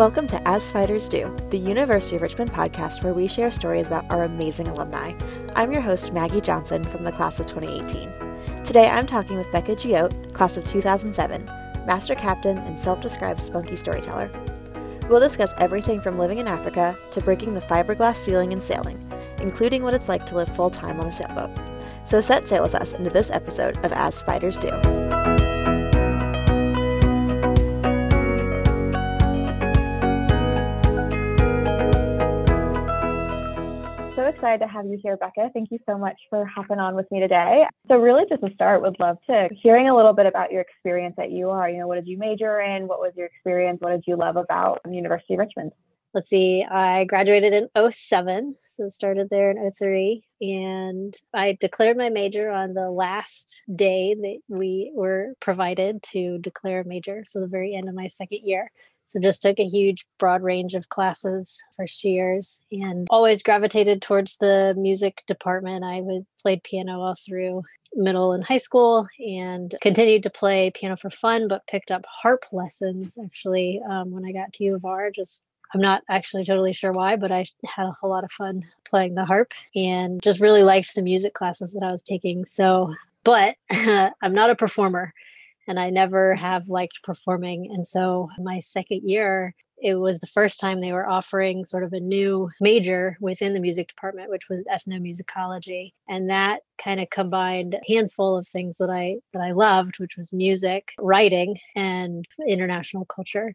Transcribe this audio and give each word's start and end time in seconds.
Welcome 0.00 0.28
to 0.28 0.48
As 0.48 0.64
Spiders 0.64 1.10
Do, 1.10 1.36
the 1.50 1.58
University 1.58 2.16
of 2.16 2.22
Richmond 2.22 2.54
podcast 2.54 3.04
where 3.04 3.12
we 3.12 3.28
share 3.28 3.50
stories 3.50 3.86
about 3.86 4.10
our 4.10 4.22
amazing 4.22 4.66
alumni. 4.66 5.12
I'm 5.54 5.72
your 5.72 5.82
host, 5.82 6.14
Maggie 6.14 6.40
Johnson 6.40 6.82
from 6.84 7.04
the 7.04 7.12
class 7.12 7.38
of 7.38 7.46
2018. 7.46 8.64
Today 8.64 8.88
I'm 8.88 9.06
talking 9.06 9.36
with 9.36 9.52
Becca 9.52 9.76
Guillote, 9.76 10.32
class 10.32 10.56
of 10.56 10.64
2007, 10.64 11.44
master 11.86 12.14
captain 12.14 12.56
and 12.56 12.80
self 12.80 13.02
described 13.02 13.42
spunky 13.42 13.76
storyteller. 13.76 14.30
We'll 15.10 15.20
discuss 15.20 15.52
everything 15.58 16.00
from 16.00 16.18
living 16.18 16.38
in 16.38 16.48
Africa 16.48 16.96
to 17.12 17.20
breaking 17.20 17.52
the 17.52 17.60
fiberglass 17.60 18.16
ceiling 18.16 18.54
and 18.54 18.62
sailing, 18.62 18.98
including 19.36 19.82
what 19.82 19.92
it's 19.92 20.08
like 20.08 20.24
to 20.26 20.34
live 20.34 20.48
full 20.56 20.70
time 20.70 20.98
on 20.98 21.08
a 21.08 21.12
sailboat. 21.12 21.50
So 22.06 22.22
set 22.22 22.48
sail 22.48 22.62
with 22.62 22.74
us 22.74 22.94
into 22.94 23.10
this 23.10 23.30
episode 23.30 23.76
of 23.84 23.92
As 23.92 24.14
Spiders 24.14 24.56
Do. 24.56 24.70
Excited 34.50 34.66
to 34.66 34.72
have 34.72 34.86
you 34.86 34.98
here, 35.00 35.16
Becca. 35.16 35.50
Thank 35.54 35.70
you 35.70 35.78
so 35.88 35.96
much 35.96 36.16
for 36.28 36.44
hopping 36.44 36.78
on 36.78 36.96
with 36.96 37.10
me 37.10 37.20
today. 37.20 37.66
So, 37.88 37.96
really, 37.98 38.24
just 38.28 38.42
to 38.42 38.52
start, 38.54 38.82
would 38.82 38.98
love 38.98 39.18
to 39.28 39.48
hearing 39.62 39.88
a 39.88 39.94
little 39.94 40.12
bit 40.12 40.26
about 40.26 40.50
your 40.50 40.60
experience 40.62 41.14
at 41.18 41.30
UR. 41.30 41.68
You 41.68 41.78
know, 41.78 41.86
what 41.86 41.96
did 41.96 42.08
you 42.08 42.18
major 42.18 42.60
in? 42.60 42.88
What 42.88 43.00
was 43.00 43.12
your 43.16 43.26
experience? 43.26 43.80
What 43.80 43.90
did 43.90 44.04
you 44.06 44.16
love 44.16 44.36
about 44.36 44.80
the 44.84 44.94
University 44.94 45.34
of 45.34 45.40
Richmond? 45.40 45.72
let's 46.12 46.28
see, 46.28 46.64
I 46.64 47.04
graduated 47.04 47.52
in 47.52 47.68
07, 47.92 48.56
so 48.68 48.88
started 48.88 49.28
there 49.30 49.50
in 49.50 49.70
03. 49.72 50.24
And 50.40 51.16
I 51.32 51.56
declared 51.60 51.96
my 51.96 52.08
major 52.08 52.50
on 52.50 52.74
the 52.74 52.90
last 52.90 53.62
day 53.74 54.14
that 54.14 54.38
we 54.48 54.90
were 54.94 55.34
provided 55.40 56.02
to 56.14 56.38
declare 56.38 56.80
a 56.80 56.84
major, 56.84 57.24
so 57.26 57.40
the 57.40 57.46
very 57.46 57.74
end 57.74 57.88
of 57.88 57.94
my 57.94 58.08
second 58.08 58.40
year. 58.42 58.70
So 59.10 59.18
just 59.18 59.42
took 59.42 59.58
a 59.58 59.68
huge 59.68 60.06
broad 60.18 60.40
range 60.40 60.74
of 60.74 60.88
classes 60.88 61.60
first 61.76 62.04
years 62.04 62.60
and 62.70 63.08
always 63.10 63.42
gravitated 63.42 64.02
towards 64.02 64.36
the 64.36 64.72
music 64.78 65.24
department. 65.26 65.82
I 65.82 66.00
was 66.00 66.22
played 66.40 66.62
piano 66.62 67.00
all 67.00 67.16
through 67.16 67.64
middle 67.92 68.32
and 68.32 68.44
high 68.44 68.58
school 68.58 69.08
and 69.18 69.74
continued 69.80 70.22
to 70.22 70.30
play 70.30 70.70
piano 70.70 70.96
for 70.96 71.10
fun, 71.10 71.48
but 71.48 71.66
picked 71.66 71.90
up 71.90 72.04
harp 72.08 72.44
lessons 72.52 73.18
actually 73.24 73.80
um, 73.90 74.12
when 74.12 74.24
I 74.24 74.30
got 74.30 74.52
to 74.52 74.64
U 74.64 74.76
of 74.76 74.84
R, 74.84 75.10
just 75.10 75.42
I'm 75.74 75.80
not 75.80 76.02
actually 76.08 76.44
totally 76.44 76.72
sure 76.72 76.92
why, 76.92 77.16
but 77.16 77.32
I 77.32 77.46
had 77.64 77.86
a 77.86 77.96
whole 78.00 78.10
lot 78.10 78.22
of 78.22 78.30
fun 78.30 78.62
playing 78.84 79.16
the 79.16 79.24
harp 79.24 79.54
and 79.74 80.22
just 80.22 80.38
really 80.38 80.62
liked 80.62 80.94
the 80.94 81.02
music 81.02 81.34
classes 81.34 81.72
that 81.72 81.82
I 81.82 81.90
was 81.90 82.04
taking. 82.04 82.44
So, 82.46 82.94
but 83.24 83.56
I'm 83.72 84.34
not 84.34 84.50
a 84.50 84.54
performer 84.54 85.12
and 85.70 85.78
I 85.78 85.88
never 85.88 86.34
have 86.34 86.68
liked 86.68 87.04
performing. 87.04 87.70
And 87.72 87.86
so, 87.86 88.28
my 88.40 88.58
second 88.58 89.08
year, 89.08 89.54
it 89.80 89.94
was 89.94 90.18
the 90.18 90.26
first 90.26 90.58
time 90.58 90.80
they 90.80 90.92
were 90.92 91.08
offering 91.08 91.64
sort 91.64 91.84
of 91.84 91.92
a 91.92 92.00
new 92.00 92.50
major 92.60 93.16
within 93.20 93.54
the 93.54 93.60
music 93.60 93.86
department, 93.86 94.30
which 94.30 94.48
was 94.50 94.64
ethnomusicology. 94.64 95.92
And 96.08 96.28
that 96.28 96.62
kind 96.82 96.98
of 96.98 97.08
combined 97.10 97.74
a 97.74 97.92
handful 97.92 98.36
of 98.36 98.48
things 98.48 98.78
that 98.78 98.90
I 98.90 99.18
that 99.32 99.42
I 99.42 99.52
loved, 99.52 100.00
which 100.00 100.16
was 100.16 100.32
music, 100.32 100.88
writing, 100.98 101.56
and 101.76 102.26
international 102.48 103.04
culture. 103.04 103.54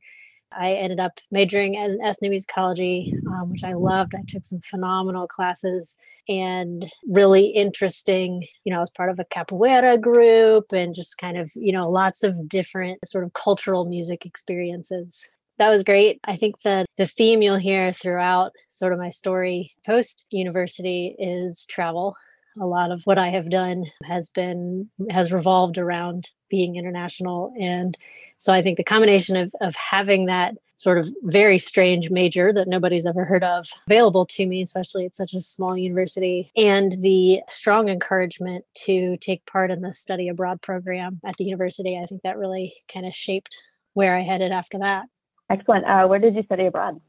I 0.58 0.74
ended 0.74 1.00
up 1.00 1.20
majoring 1.32 1.76
in 1.76 2.00
ethnomusicology, 2.00 3.14
um, 3.28 3.50
which 3.50 3.64
I 3.64 3.74
loved. 3.74 4.16
I 4.16 4.24
took 4.28 4.46
some 4.46 4.62
phenomenal 4.62 5.28
classes 5.28 5.96
and 6.28 6.92
really 7.08 7.48
interesting. 7.48 8.46
You 8.64 8.72
know, 8.72 8.78
I 8.78 8.82
was 8.82 8.90
part 8.92 9.10
of 9.10 9.20
a 9.20 9.26
capoeira 9.26 10.00
group 10.00 10.72
and 10.72 10.96
just 10.96 11.18
kind 11.18 11.38
of, 11.38 11.52
you 11.56 11.74
know, 11.74 11.90
lots 11.90 12.24
of 12.24 12.50
different 12.50 13.00
sort 13.08 13.24
of 13.24 13.34
cultural 13.34 13.86
music 13.86 14.26
experiences. 14.26 15.24
That 15.58 15.70
was 15.70 15.84
great. 15.84 16.20
I 16.26 16.36
think 16.36 16.62
that 16.64 16.86
the 16.98 17.08
theme 17.08 17.42
you'll 17.42 17.56
hear 17.56 17.94
throughout 17.94 18.52
sort 18.70 18.92
of 18.92 19.00
my 19.00 19.10
story 19.10 19.74
post 19.86 20.26
university 20.30 21.16
is 21.18 21.66
travel 21.70 22.16
a 22.60 22.66
lot 22.66 22.92
of 22.92 23.02
what 23.04 23.18
I 23.18 23.30
have 23.30 23.50
done 23.50 23.86
has 24.04 24.30
been 24.30 24.90
has 25.10 25.32
revolved 25.32 25.78
around 25.78 26.30
being 26.50 26.76
international 26.76 27.54
and 27.60 27.98
so 28.38 28.54
I 28.54 28.62
think 28.62 28.78
the 28.78 28.84
combination 28.84 29.36
of, 29.38 29.52
of 29.62 29.76
having 29.76 30.26
that 30.26 30.56
sort 30.76 30.98
of 30.98 31.10
very 31.24 31.58
strange 31.58 32.10
major 32.10 32.52
that 32.52 32.68
nobody's 32.68 33.06
ever 33.06 33.24
heard 33.24 33.44
of 33.44 33.66
available 33.88 34.26
to 34.26 34.46
me, 34.46 34.62
especially 34.62 35.06
at 35.06 35.16
such 35.16 35.34
a 35.34 35.40
small 35.40 35.78
university, 35.78 36.52
and 36.58 37.02
the 37.02 37.42
strong 37.50 37.88
encouragement 37.88 38.66
to 38.74 39.16
take 39.18 39.46
part 39.46 39.72
in 39.72 39.82
the 39.82 39.96
study 39.96 40.28
abroad 40.28 40.62
program 40.62 41.20
at 41.26 41.38
the 41.38 41.46
university, 41.46 41.98
I 41.98 42.06
think 42.06 42.22
that 42.24 42.38
really 42.38 42.76
kind 42.92 43.06
of 43.06 43.16
shaped 43.16 43.56
where 43.94 44.16
I 44.16 44.22
headed 44.22 44.52
after 44.52 44.80
that. 44.80 45.06
Excellent. 45.50 45.86
Uh, 45.86 46.08
where 46.08 46.20
did 46.20 46.36
you 46.36 46.44
study 46.44 46.66
abroad? 46.66 47.00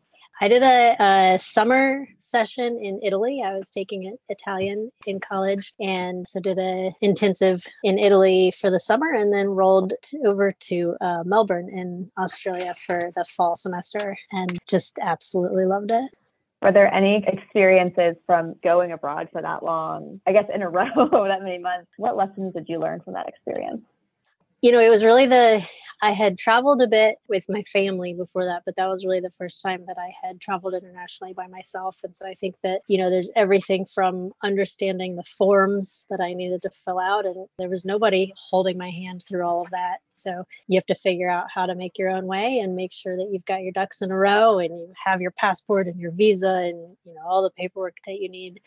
I 0.40 0.48
did 0.48 0.62
a, 0.62 0.96
a, 1.00 1.38
summer 1.38 2.06
session 2.18 2.78
in 2.82 3.00
Italy. 3.02 3.42
I 3.44 3.54
was 3.54 3.70
taking 3.70 4.16
Italian 4.28 4.90
in 5.06 5.18
college, 5.18 5.72
and 5.80 6.28
so 6.28 6.40
did 6.40 6.58
a 6.58 6.92
intensive 7.00 7.64
in 7.82 7.98
Italy 7.98 8.52
for 8.60 8.70
the 8.70 8.80
summer, 8.80 9.14
and 9.14 9.32
then 9.32 9.48
rolled 9.48 9.94
over 10.26 10.52
to 10.52 10.94
uh, 11.00 11.22
Melbourne 11.24 11.70
in 11.72 12.10
Australia 12.18 12.74
for 12.86 13.10
the 13.14 13.24
fall 13.24 13.56
semester, 13.56 14.16
and 14.32 14.58
just 14.68 14.98
absolutely 15.00 15.64
loved 15.64 15.90
it. 15.90 16.10
Were 16.60 16.72
there 16.72 16.92
any 16.92 17.24
experiences 17.26 18.16
from 18.26 18.56
going 18.62 18.92
abroad 18.92 19.28
for 19.32 19.40
that 19.40 19.62
long? 19.62 20.20
I 20.26 20.32
guess 20.32 20.46
in 20.54 20.62
a 20.62 20.68
row, 20.70 20.84
that 20.86 21.42
many 21.42 21.58
months. 21.58 21.90
What 21.96 22.16
lessons 22.16 22.52
did 22.52 22.68
you 22.68 22.78
learn 22.78 23.00
from 23.00 23.14
that 23.14 23.28
experience? 23.28 23.82
You 24.66 24.72
know, 24.72 24.80
it 24.80 24.88
was 24.88 25.04
really 25.04 25.26
the 25.26 25.64
I 26.02 26.10
had 26.10 26.38
traveled 26.38 26.82
a 26.82 26.88
bit 26.88 27.18
with 27.28 27.44
my 27.48 27.62
family 27.62 28.12
before 28.12 28.44
that, 28.44 28.64
but 28.66 28.74
that 28.76 28.88
was 28.88 29.06
really 29.06 29.20
the 29.20 29.30
first 29.30 29.62
time 29.62 29.84
that 29.86 29.96
I 29.96 30.12
had 30.22 30.40
traveled 30.40 30.74
internationally 30.74 31.32
by 31.32 31.46
myself. 31.46 31.98
And 32.02 32.14
so 32.14 32.26
I 32.26 32.34
think 32.34 32.56
that, 32.64 32.82
you 32.88 32.98
know, 32.98 33.08
there's 33.08 33.30
everything 33.34 33.86
from 33.86 34.32
understanding 34.42 35.14
the 35.14 35.22
forms 35.22 36.04
that 36.10 36.20
I 36.20 36.34
needed 36.34 36.62
to 36.62 36.70
fill 36.70 36.98
out, 36.98 37.26
and 37.26 37.46
there 37.58 37.70
was 37.70 37.84
nobody 37.84 38.32
holding 38.36 38.76
my 38.76 38.90
hand 38.90 39.22
through 39.26 39.46
all 39.46 39.62
of 39.62 39.70
that. 39.70 39.98
So 40.16 40.44
you 40.66 40.76
have 40.76 40.86
to 40.86 40.94
figure 40.96 41.30
out 41.30 41.46
how 41.54 41.64
to 41.66 41.76
make 41.76 41.96
your 41.96 42.10
own 42.10 42.26
way 42.26 42.58
and 42.58 42.74
make 42.74 42.92
sure 42.92 43.16
that 43.16 43.28
you've 43.30 43.44
got 43.44 43.62
your 43.62 43.72
ducks 43.72 44.02
in 44.02 44.10
a 44.10 44.18
row 44.18 44.58
and 44.58 44.76
you 44.76 44.92
have 45.02 45.20
your 45.20 45.30
passport 45.30 45.86
and 45.86 46.00
your 46.00 46.10
visa 46.10 46.54
and, 46.64 46.96
you 47.04 47.14
know, 47.14 47.22
all 47.24 47.42
the 47.42 47.50
paperwork 47.50 47.98
that 48.04 48.18
you 48.18 48.28
need 48.28 48.60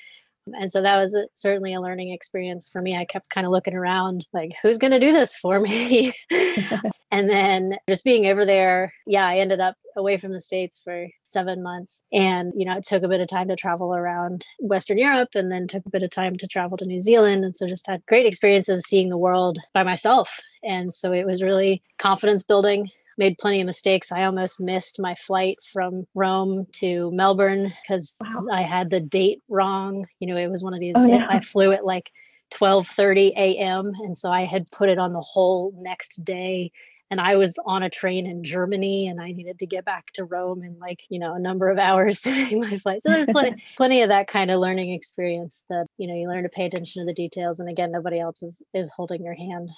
and 0.60 0.72
so 0.72 0.82
that 0.82 0.98
was 0.98 1.14
a, 1.14 1.26
certainly 1.34 1.74
a 1.74 1.82
learning 1.82 2.12
experience 2.12 2.70
for 2.70 2.82
me. 2.82 2.98
I 2.98 3.06
kept 3.06 3.30
kind 3.30 3.46
of 3.46 3.52
looking 3.52 3.76
around, 3.76 4.26
like, 4.34 4.52
who's 4.62 4.78
going 4.78 4.92
to 4.92 5.00
do 5.00 5.12
this 5.12 5.36
for 5.36 5.60
me? 5.60 6.14
and 7.12 7.30
then 7.30 7.78
just 7.88 8.04
being 8.04 8.28
over 8.28 8.46
there, 8.46 8.94
yeah, 9.06 9.26
I 9.26 9.38
ended 9.38 9.60
up 9.60 9.76
away 9.96 10.18
from 10.18 10.32
the 10.32 10.42
States 10.42 10.80
for 10.84 11.08
seven 11.24 11.62
months. 11.62 12.04
And, 12.12 12.54
you 12.56 12.66
know, 12.66 12.78
it 12.78 12.86
took 12.86 13.04
a 13.04 13.08
bit 13.08 13.22
of 13.22 13.28
time 13.28 13.48
to 13.50 13.56
travel 13.56 13.94
around 13.94 14.46
Western 14.60 14.98
Europe 14.98 15.30
and 15.36 15.52
then 15.52 15.68
took 15.68 15.86
a 15.86 15.90
bit 15.90 16.04
of 16.04 16.12
time 16.12 16.38
to 16.38 16.48
travel 16.48 16.78
to 16.78 16.86
New 16.86 17.00
Zealand. 17.00 17.44
And 17.44 17.56
so 17.56 17.68
just 17.68 17.88
had 17.88 18.06
great 18.08 18.26
experiences 18.26 18.86
seeing 18.88 19.10
the 19.10 19.18
world 19.18 19.58
by 19.74 19.84
myself. 19.84 20.40
And 20.64 20.94
so 20.94 21.12
it 21.12 21.26
was 21.26 21.42
really 21.42 21.81
confidence 21.98 22.44
building 22.44 22.90
made 23.19 23.38
plenty 23.38 23.59
of 23.62 23.68
mistakes. 23.68 24.12
I 24.12 24.24
almost 24.24 24.59
missed 24.59 25.00
my 25.00 25.13
flight 25.13 25.57
from 25.72 26.07
Rome 26.16 26.66
to 26.78 27.12
Melbourne 27.12 27.74
because 27.84 28.16
wow. 28.19 28.47
I 28.52 28.63
had 28.63 28.90
the 28.90 29.02
date 29.02 29.44
wrong. 29.50 30.07
You 30.19 30.28
know, 30.28 30.38
it 30.38 30.50
was 30.50 30.63
one 30.63 30.74
of 30.74 30.80
these. 30.80 30.96
Oh, 30.97 31.06
yeah. 31.06 31.28
I 31.30 31.41
flew 31.41 31.74
at 31.74 31.85
like 31.85 32.12
12:30 32.52 33.34
a.m. 33.35 33.91
and 34.03 34.18
so 34.18 34.31
I 34.31 34.46
had 34.46 34.72
put 34.72 34.90
it 34.90 34.97
on 34.97 35.13
the 35.13 35.22
whole 35.22 35.74
next 35.78 36.24
day 36.24 36.72
and 37.12 37.19
I 37.19 37.38
was 37.38 37.57
on 37.66 37.84
a 37.84 37.90
train 37.90 38.25
in 38.25 38.44
Germany 38.44 39.07
and 39.07 39.19
I 39.19 39.31
needed 39.31 39.59
to 39.59 39.66
get 39.66 39.84
back 39.84 40.06
to 40.13 40.24
Rome 40.24 40.63
in 40.63 40.78
like, 40.80 41.01
you 41.09 41.19
know, 41.19 41.34
a 41.34 41.40
number 41.40 41.69
of 41.69 41.78
hours 41.90 42.22
to 42.22 42.31
make 42.31 42.57
my 42.57 42.78
flight. 42.78 43.03
So 43.03 43.09
there's 43.09 43.28
plenty 43.28 43.62
plenty 43.78 44.01
of 44.01 44.09
that 44.09 44.28
kind 44.28 44.50
of 44.50 44.59
learning 44.59 44.91
experience 44.91 45.63
that, 45.69 45.88
you 45.97 46.07
know, 46.07 46.16
you 46.16 46.28
learn 46.28 46.44
to 46.44 46.50
pay 46.50 46.66
attention 46.66 47.01
to 47.01 47.06
the 47.06 47.13
details 47.13 47.59
and 47.59 47.69
again 47.69 47.92
nobody 47.92 48.19
else 48.19 48.42
is 48.42 48.62
is 48.74 48.92
holding 48.95 49.24
your 49.24 49.36
hand 49.36 49.69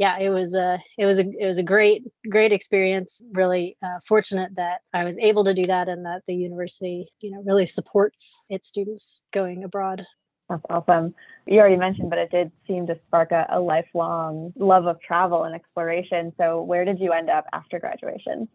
yeah, 0.00 0.18
it 0.18 0.30
was 0.30 0.54
a 0.54 0.82
it 0.96 1.04
was 1.04 1.18
a 1.18 1.26
it 1.38 1.46
was 1.46 1.58
a 1.58 1.62
great 1.62 2.04
great 2.30 2.52
experience. 2.52 3.20
Really 3.34 3.76
uh, 3.84 3.98
fortunate 4.08 4.56
that 4.56 4.80
I 4.94 5.04
was 5.04 5.18
able 5.18 5.44
to 5.44 5.52
do 5.52 5.66
that, 5.66 5.90
and 5.90 6.06
that 6.06 6.22
the 6.26 6.34
university, 6.34 7.12
you 7.20 7.30
know, 7.30 7.42
really 7.44 7.66
supports 7.66 8.42
its 8.48 8.66
students 8.66 9.26
going 9.30 9.62
abroad. 9.62 10.06
That's 10.48 10.62
awesome. 10.70 11.14
You 11.46 11.60
already 11.60 11.76
mentioned, 11.76 12.08
but 12.08 12.18
it 12.18 12.30
did 12.30 12.50
seem 12.66 12.86
to 12.86 12.98
spark 13.08 13.30
a, 13.30 13.46
a 13.50 13.60
lifelong 13.60 14.54
love 14.56 14.86
of 14.86 14.98
travel 15.02 15.44
and 15.44 15.54
exploration. 15.54 16.32
So, 16.38 16.62
where 16.62 16.86
did 16.86 16.98
you 16.98 17.12
end 17.12 17.28
up 17.28 17.44
after 17.52 17.78
graduation? 17.78 18.48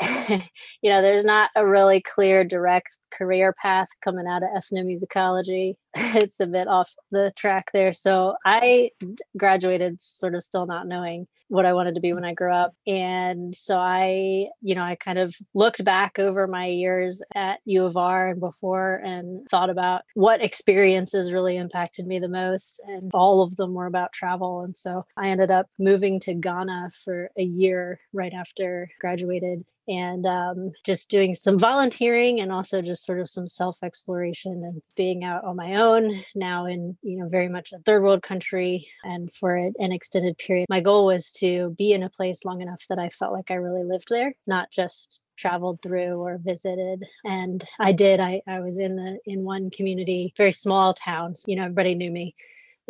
you 0.82 0.90
know, 0.90 1.02
there's 1.02 1.24
not 1.24 1.50
a 1.54 1.64
really 1.64 2.02
clear 2.02 2.42
direct 2.42 2.96
career 3.10 3.54
path 3.60 3.88
coming 4.02 4.26
out 4.26 4.42
of 4.42 4.50
ethnomusicology. 4.50 5.74
it's 5.94 6.40
a 6.40 6.46
bit 6.46 6.68
off 6.68 6.94
the 7.10 7.32
track 7.36 7.70
there. 7.72 7.92
So 7.92 8.36
I 8.44 8.90
graduated 9.36 10.00
sort 10.00 10.34
of 10.34 10.42
still 10.42 10.66
not 10.66 10.86
knowing 10.86 11.26
what 11.50 11.66
I 11.66 11.72
wanted 11.72 11.96
to 11.96 12.00
be 12.00 12.12
when 12.12 12.24
I 12.24 12.32
grew 12.32 12.52
up. 12.52 12.74
And 12.86 13.56
so 13.56 13.76
I, 13.76 14.46
you 14.62 14.76
know, 14.76 14.84
I 14.84 14.94
kind 14.94 15.18
of 15.18 15.34
looked 15.52 15.84
back 15.84 16.20
over 16.20 16.46
my 16.46 16.66
years 16.66 17.22
at 17.34 17.58
U 17.64 17.84
of 17.84 17.96
R 17.96 18.28
and 18.28 18.40
before 18.40 19.02
and 19.04 19.46
thought 19.48 19.68
about 19.68 20.02
what 20.14 20.44
experiences 20.44 21.32
really 21.32 21.56
impacted 21.56 22.06
me 22.06 22.20
the 22.20 22.28
most. 22.28 22.80
And 22.86 23.10
all 23.12 23.42
of 23.42 23.56
them 23.56 23.74
were 23.74 23.86
about 23.86 24.12
travel. 24.12 24.60
And 24.60 24.76
so 24.76 25.04
I 25.16 25.30
ended 25.30 25.50
up 25.50 25.66
moving 25.76 26.20
to 26.20 26.34
Ghana 26.34 26.92
for 27.04 27.30
a 27.36 27.42
year 27.42 27.98
right 28.12 28.32
after 28.32 28.88
graduated 29.00 29.64
and 29.88 30.24
um, 30.26 30.70
just 30.84 31.10
doing 31.10 31.34
some 31.34 31.58
volunteering 31.58 32.40
and 32.40 32.52
also 32.52 32.80
just 32.80 32.99
sort 33.04 33.20
of 33.20 33.28
some 33.28 33.48
self 33.48 33.78
exploration 33.82 34.62
and 34.64 34.82
being 34.96 35.24
out 35.24 35.44
on 35.44 35.56
my 35.56 35.76
own 35.76 36.22
now 36.34 36.66
in 36.66 36.96
you 37.02 37.18
know 37.18 37.28
very 37.28 37.48
much 37.48 37.72
a 37.72 37.78
third 37.80 38.02
world 38.02 38.22
country 38.22 38.88
and 39.04 39.32
for 39.34 39.56
an 39.56 39.92
extended 39.92 40.36
period 40.38 40.66
my 40.68 40.80
goal 40.80 41.06
was 41.06 41.30
to 41.30 41.74
be 41.78 41.92
in 41.92 42.02
a 42.02 42.10
place 42.10 42.44
long 42.44 42.60
enough 42.60 42.82
that 42.88 42.98
i 42.98 43.08
felt 43.08 43.32
like 43.32 43.50
i 43.50 43.54
really 43.54 43.84
lived 43.84 44.06
there 44.10 44.34
not 44.46 44.70
just 44.70 45.22
traveled 45.36 45.80
through 45.82 46.20
or 46.20 46.38
visited 46.42 47.04
and 47.24 47.64
i 47.78 47.92
did 47.92 48.20
i, 48.20 48.40
I 48.46 48.60
was 48.60 48.78
in 48.78 48.96
the 48.96 49.18
in 49.24 49.42
one 49.42 49.70
community 49.70 50.32
very 50.36 50.52
small 50.52 50.94
town 50.94 51.34
you 51.46 51.56
know 51.56 51.62
everybody 51.64 51.94
knew 51.94 52.10
me 52.10 52.34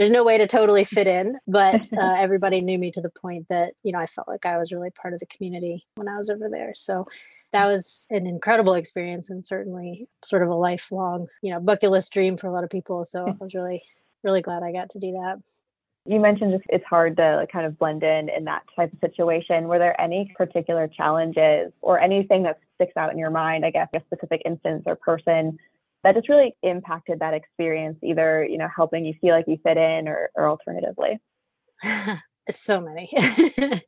there's 0.00 0.10
no 0.10 0.24
way 0.24 0.38
to 0.38 0.46
totally 0.46 0.84
fit 0.84 1.06
in, 1.06 1.36
but 1.46 1.86
uh, 1.92 2.14
everybody 2.16 2.62
knew 2.62 2.78
me 2.78 2.90
to 2.92 3.02
the 3.02 3.10
point 3.10 3.48
that, 3.48 3.74
you 3.82 3.92
know, 3.92 3.98
I 3.98 4.06
felt 4.06 4.28
like 4.28 4.46
I 4.46 4.56
was 4.56 4.72
really 4.72 4.88
part 4.90 5.12
of 5.12 5.20
the 5.20 5.26
community 5.26 5.86
when 5.96 6.08
I 6.08 6.16
was 6.16 6.30
over 6.30 6.48
there. 6.50 6.72
So 6.74 7.06
that 7.52 7.66
was 7.66 8.06
an 8.10 8.26
incredible 8.26 8.74
experience 8.74 9.30
and 9.30 9.44
certainly 9.44 10.08
sort 10.24 10.42
of 10.42 10.50
a 10.50 10.54
lifelong, 10.54 11.26
you 11.42 11.52
know, 11.52 11.60
bucket 11.60 11.90
list 11.90 12.12
dream 12.12 12.36
for 12.36 12.46
a 12.46 12.52
lot 12.52 12.64
of 12.64 12.70
people. 12.70 13.04
So 13.04 13.26
I 13.28 13.34
was 13.40 13.54
really, 13.54 13.82
really 14.22 14.42
glad 14.42 14.62
I 14.62 14.72
got 14.72 14.90
to 14.90 14.98
do 14.98 15.12
that. 15.12 15.42
You 16.06 16.18
mentioned 16.18 16.52
just 16.52 16.64
it's 16.70 16.84
hard 16.84 17.16
to 17.18 17.46
kind 17.52 17.66
of 17.66 17.78
blend 17.78 18.02
in 18.02 18.30
in 18.30 18.44
that 18.44 18.62
type 18.74 18.92
of 18.92 18.98
situation. 19.00 19.68
Were 19.68 19.78
there 19.78 20.00
any 20.00 20.32
particular 20.36 20.88
challenges 20.88 21.72
or 21.82 22.00
anything 22.00 22.44
that 22.44 22.58
sticks 22.76 22.96
out 22.96 23.12
in 23.12 23.18
your 23.18 23.30
mind, 23.30 23.66
I 23.66 23.70
guess, 23.70 23.88
a 23.94 24.00
specific 24.00 24.42
instance 24.44 24.84
or 24.86 24.96
person 24.96 25.58
that 26.02 26.14
just 26.14 26.30
really 26.30 26.56
impacted 26.62 27.18
that 27.18 27.34
experience, 27.34 27.98
either, 28.02 28.44
you 28.44 28.56
know, 28.56 28.68
helping 28.74 29.04
you 29.04 29.12
feel 29.20 29.34
like 29.34 29.46
you 29.46 29.58
fit 29.62 29.76
in 29.76 30.08
or, 30.08 30.30
or 30.34 30.48
alternatively? 30.48 31.20
so 32.48 32.80
many. 32.80 33.12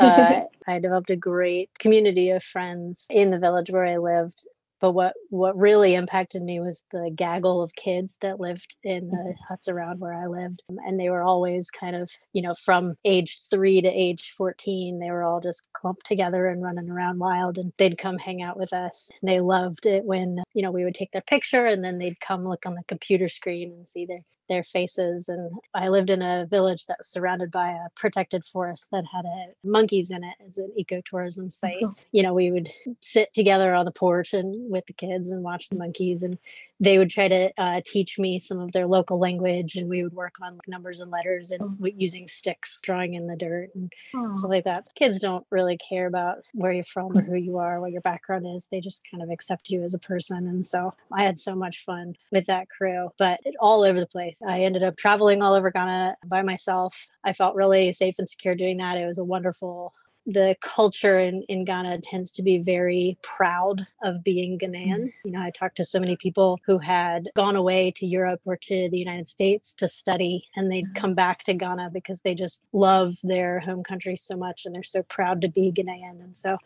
uh, 0.00 0.40
I 0.66 0.78
developed 0.78 1.10
a 1.10 1.16
great 1.16 1.70
community 1.78 2.30
of 2.30 2.42
friends 2.42 3.06
in 3.10 3.30
the 3.30 3.38
village 3.38 3.70
where 3.70 3.84
I 3.84 3.98
lived 3.98 4.42
but 4.84 4.92
what 4.92 5.14
what 5.30 5.56
really 5.56 5.94
impacted 5.94 6.42
me 6.42 6.60
was 6.60 6.84
the 6.92 7.10
gaggle 7.14 7.62
of 7.62 7.74
kids 7.74 8.18
that 8.20 8.38
lived 8.38 8.74
in 8.82 9.08
the 9.08 9.16
mm-hmm. 9.16 9.44
huts 9.48 9.66
around 9.68 9.98
where 9.98 10.12
I 10.12 10.26
lived 10.26 10.62
um, 10.68 10.76
and 10.86 11.00
they 11.00 11.08
were 11.08 11.22
always 11.22 11.70
kind 11.70 11.96
of 11.96 12.10
you 12.34 12.42
know 12.42 12.54
from 12.54 12.94
age 13.06 13.40
3 13.50 13.80
to 13.80 13.88
age 13.88 14.34
14 14.36 14.98
they 14.98 15.10
were 15.10 15.22
all 15.22 15.40
just 15.40 15.62
clumped 15.72 16.04
together 16.04 16.48
and 16.48 16.62
running 16.62 16.90
around 16.90 17.18
wild 17.18 17.56
and 17.56 17.72
they'd 17.78 17.96
come 17.96 18.18
hang 18.18 18.42
out 18.42 18.58
with 18.58 18.74
us 18.74 19.08
and 19.22 19.30
they 19.30 19.40
loved 19.40 19.86
it 19.86 20.04
when 20.04 20.42
you 20.52 20.62
know 20.62 20.70
we 20.70 20.84
would 20.84 20.94
take 20.94 21.12
their 21.12 21.22
picture 21.22 21.64
and 21.64 21.82
then 21.82 21.96
they'd 21.96 22.20
come 22.20 22.46
look 22.46 22.66
on 22.66 22.74
the 22.74 22.84
computer 22.86 23.30
screen 23.30 23.72
and 23.72 23.88
see 23.88 24.04
their 24.04 24.20
their 24.48 24.62
faces. 24.62 25.28
And 25.28 25.50
I 25.74 25.88
lived 25.88 26.10
in 26.10 26.22
a 26.22 26.46
village 26.46 26.86
that 26.86 26.98
was 26.98 27.08
surrounded 27.08 27.50
by 27.50 27.70
a 27.70 27.90
protected 27.94 28.44
forest 28.44 28.88
that 28.92 29.04
had 29.12 29.24
a, 29.24 29.46
monkeys 29.64 30.10
in 30.10 30.24
it 30.24 30.34
as 30.46 30.58
an 30.58 30.72
ecotourism 30.78 31.46
oh, 31.46 31.50
site. 31.50 31.82
Oh. 31.82 31.94
You 32.12 32.22
know, 32.22 32.34
we 32.34 32.50
would 32.50 32.70
sit 33.00 33.32
together 33.34 33.74
on 33.74 33.84
the 33.84 33.90
porch 33.90 34.34
and 34.34 34.70
with 34.70 34.86
the 34.86 34.92
kids 34.92 35.30
and 35.30 35.42
watch 35.42 35.68
the 35.68 35.76
monkeys 35.76 36.22
and 36.22 36.38
they 36.80 36.98
would 36.98 37.10
try 37.10 37.28
to 37.28 37.50
uh, 37.58 37.80
teach 37.84 38.18
me 38.18 38.40
some 38.40 38.58
of 38.58 38.72
their 38.72 38.86
local 38.86 39.18
language 39.18 39.76
and 39.76 39.88
we 39.88 40.02
would 40.02 40.12
work 40.12 40.34
on 40.42 40.54
like, 40.54 40.68
numbers 40.68 41.00
and 41.00 41.10
letters 41.10 41.50
and 41.50 41.62
oh. 41.62 41.88
using 41.96 42.28
sticks 42.28 42.78
drawing 42.82 43.14
in 43.14 43.26
the 43.26 43.36
dirt 43.36 43.70
and 43.74 43.92
oh. 44.14 44.34
stuff 44.34 44.50
like 44.50 44.64
that. 44.64 44.86
Kids 44.94 45.20
don't 45.20 45.46
really 45.50 45.78
care 45.78 46.06
about 46.06 46.38
where 46.52 46.72
you're 46.72 46.84
from 46.84 47.16
or 47.16 47.22
who 47.22 47.36
you 47.36 47.58
are 47.58 47.80
what 47.80 47.92
your 47.92 48.00
background 48.00 48.46
is 48.46 48.66
they 48.70 48.80
just 48.80 49.02
kind 49.10 49.22
of 49.22 49.30
accept 49.30 49.70
you 49.70 49.82
as 49.82 49.94
a 49.94 49.98
person 49.98 50.46
and 50.46 50.66
so 50.66 50.92
i 51.12 51.22
had 51.22 51.38
so 51.38 51.54
much 51.54 51.84
fun 51.84 52.14
with 52.30 52.46
that 52.46 52.68
crew 52.68 53.08
but 53.18 53.40
all 53.60 53.82
over 53.82 54.00
the 54.00 54.06
place. 54.06 54.40
I 54.46 54.60
ended 54.60 54.82
up 54.82 54.96
traveling 54.96 55.42
all 55.42 55.54
over 55.54 55.70
ghana 55.70 56.16
by 56.26 56.42
myself. 56.42 56.94
I 57.24 57.32
felt 57.32 57.54
really 57.54 57.92
safe 57.92 58.16
and 58.18 58.28
secure 58.28 58.54
doing 58.54 58.78
that. 58.78 58.96
It 58.96 59.06
was 59.06 59.18
a 59.18 59.24
wonderful 59.24 59.92
the 60.26 60.56
culture 60.60 61.18
in, 61.18 61.42
in 61.48 61.64
Ghana 61.64 62.00
tends 62.00 62.30
to 62.32 62.42
be 62.42 62.58
very 62.58 63.18
proud 63.22 63.86
of 64.02 64.24
being 64.24 64.58
Ghanaian. 64.58 65.00
Mm-hmm. 65.00 65.26
You 65.28 65.32
know, 65.32 65.42
I 65.42 65.50
talked 65.50 65.76
to 65.76 65.84
so 65.84 66.00
many 66.00 66.16
people 66.16 66.58
who 66.66 66.78
had 66.78 67.28
gone 67.36 67.56
away 67.56 67.92
to 67.96 68.06
Europe 68.06 68.40
or 68.44 68.56
to 68.56 68.88
the 68.90 68.98
United 68.98 69.28
States 69.28 69.74
to 69.74 69.88
study, 69.88 70.44
and 70.56 70.70
they'd 70.70 70.86
mm-hmm. 70.86 71.00
come 71.00 71.14
back 71.14 71.44
to 71.44 71.54
Ghana 71.54 71.90
because 71.92 72.22
they 72.22 72.34
just 72.34 72.62
love 72.72 73.14
their 73.22 73.60
home 73.60 73.82
country 73.82 74.16
so 74.16 74.36
much 74.36 74.64
and 74.64 74.74
they're 74.74 74.82
so 74.82 75.02
proud 75.02 75.40
to 75.42 75.48
be 75.48 75.72
Ghanaian. 75.72 76.22
And 76.22 76.36
so 76.36 76.56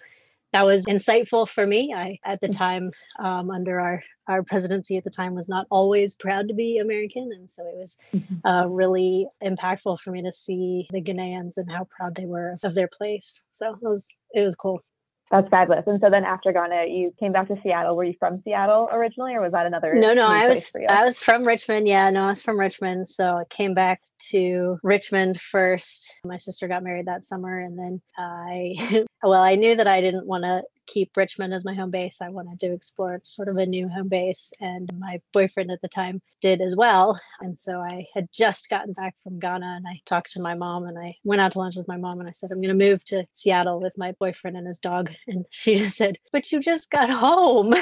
that 0.53 0.65
was 0.65 0.85
insightful 0.87 1.49
for 1.49 1.67
me. 1.67 1.93
I, 1.95 2.19
at 2.25 2.41
the 2.41 2.49
mm. 2.49 2.57
time, 2.57 2.91
um, 3.19 3.51
under 3.51 3.81
our 3.81 4.03
our 4.29 4.43
presidency 4.43 4.97
at 4.97 5.05
the 5.05 5.11
time, 5.11 5.35
was 5.35 5.49
not 5.49 5.67
always 5.71 6.15
proud 6.15 6.49
to 6.49 6.55
be 6.55 6.79
American, 6.79 7.31
and 7.35 7.51
so 7.51 7.63
it 7.67 7.77
was 7.77 7.97
mm-hmm. 8.15 8.47
uh, 8.47 8.67
really 8.67 9.27
impactful 9.43 10.01
for 10.01 10.11
me 10.11 10.23
to 10.23 10.33
see 10.33 10.87
the 10.91 11.03
Ghanaians 11.03 11.57
and 11.57 11.71
how 11.71 11.87
proud 11.97 12.15
they 12.15 12.27
were 12.27 12.57
of 12.63 12.75
their 12.75 12.89
place. 12.89 13.43
So 13.53 13.75
it 13.75 13.83
was 13.83 14.07
it 14.33 14.43
was 14.43 14.55
cool. 14.55 14.81
That's 15.31 15.49
fabulous. 15.49 15.85
And 15.87 16.01
so 16.01 16.09
then 16.11 16.25
after 16.25 16.53
Ghana, 16.53 16.87
you 16.89 17.13
came 17.19 17.33
back 17.33 17.49
to 17.49 17.57
Seattle. 17.63 17.97
Were 17.97 18.05
you 18.05 18.15
from 18.19 18.41
Seattle 18.45 18.89
originally, 18.91 19.35
or 19.35 19.43
was 19.43 19.53
that 19.53 19.67
another? 19.67 19.95
No, 19.95 20.15
no, 20.15 20.27
I 20.27 20.49
was. 20.49 20.73
I 20.89 21.05
was 21.05 21.19
from 21.19 21.45
Richmond. 21.45 21.87
Yeah, 21.87 22.09
no, 22.11 22.23
I 22.23 22.29
was 22.29 22.43
from 22.43 22.59
Richmond. 22.59 23.09
So 23.09 23.37
I 23.37 23.45
came 23.51 23.75
back 23.75 24.01
to 24.31 24.79
Richmond 24.83 25.41
first. 25.41 26.11
My 26.25 26.39
sister 26.39 26.67
got 26.67 26.83
married 26.83 27.07
that 27.07 27.27
summer, 27.27 27.61
and 27.61 27.79
then 27.79 28.01
I, 28.17 29.05
well, 29.23 29.43
I 29.43 29.57
knew 29.57 29.77
that 29.77 29.87
I 29.87 30.01
didn't 30.01 30.27
want 30.27 30.45
to 30.45 30.63
keep 30.89 31.17
Richmond 31.17 31.55
as 31.55 31.65
my 31.65 31.75
home 31.75 31.91
base. 31.91 32.19
I 32.21 32.31
wanted 32.31 32.59
to 32.61 32.73
explore 32.73 33.21
sort 33.23 33.49
of 33.49 33.57
a 33.59 33.67
new 33.67 33.89
home 33.89 34.09
base, 34.09 34.53
and 34.61 34.91
my 34.99 35.21
boyfriend 35.33 35.71
at 35.71 35.81
the 35.81 35.89
time 35.89 36.21
did 36.41 36.61
as 36.61 36.75
well. 36.75 37.21
And 37.41 37.57
so 37.57 37.79
I 37.79 38.07
had 38.15 38.29
just 38.33 38.69
gotten 38.69 38.95
back 38.95 39.15
from 39.23 39.39
Ghana, 39.39 39.75
and 39.77 39.87
I 39.87 40.01
talked 40.07 40.33
to 40.33 40.41
my 40.41 40.55
mom, 40.55 40.87
and 40.87 40.99
I 40.99 41.17
went 41.23 41.41
out 41.41 41.53
to 41.53 41.59
lunch 41.59 41.77
with 41.77 41.87
my 41.87 41.99
mom, 41.99 42.19
and 42.19 42.29
I 42.29 42.33
said, 42.33 42.51
I'm 42.51 42.61
going 42.61 42.77
to 42.77 42.91
move 42.91 43.05
to 43.07 43.27
Seattle 43.35 43.81
with 43.81 43.97
my 43.97 44.13
boyfriend 44.19 44.57
and 44.57 44.67
his 44.67 44.81
dog. 44.81 45.13
And 45.29 45.45
she 45.51 45.77
just 45.77 45.99
said, 45.99 46.17
But 46.33 46.51
you 46.51 46.61
just 46.61 46.91
got 46.91 47.11
home. 47.11 47.75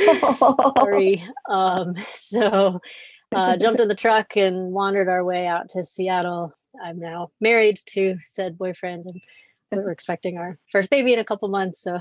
Sorry. 0.76 1.24
Um, 1.48 1.94
so 2.16 2.80
uh, 3.32 3.56
jumped 3.56 3.80
in 3.80 3.88
the 3.88 3.94
truck 3.94 4.36
and 4.36 4.72
wandered 4.72 5.08
our 5.08 5.24
way 5.24 5.46
out 5.46 5.68
to 5.70 5.84
Seattle. 5.84 6.52
I'm 6.82 6.98
now 6.98 7.30
married 7.40 7.78
to 7.90 8.16
said 8.24 8.58
boyfriend 8.58 9.06
and 9.06 9.20
were 9.72 9.90
expecting 9.90 10.38
our 10.38 10.58
first 10.70 10.90
baby 10.90 11.12
in 11.12 11.18
a 11.18 11.24
couple 11.24 11.48
months 11.48 11.82
so 11.82 11.98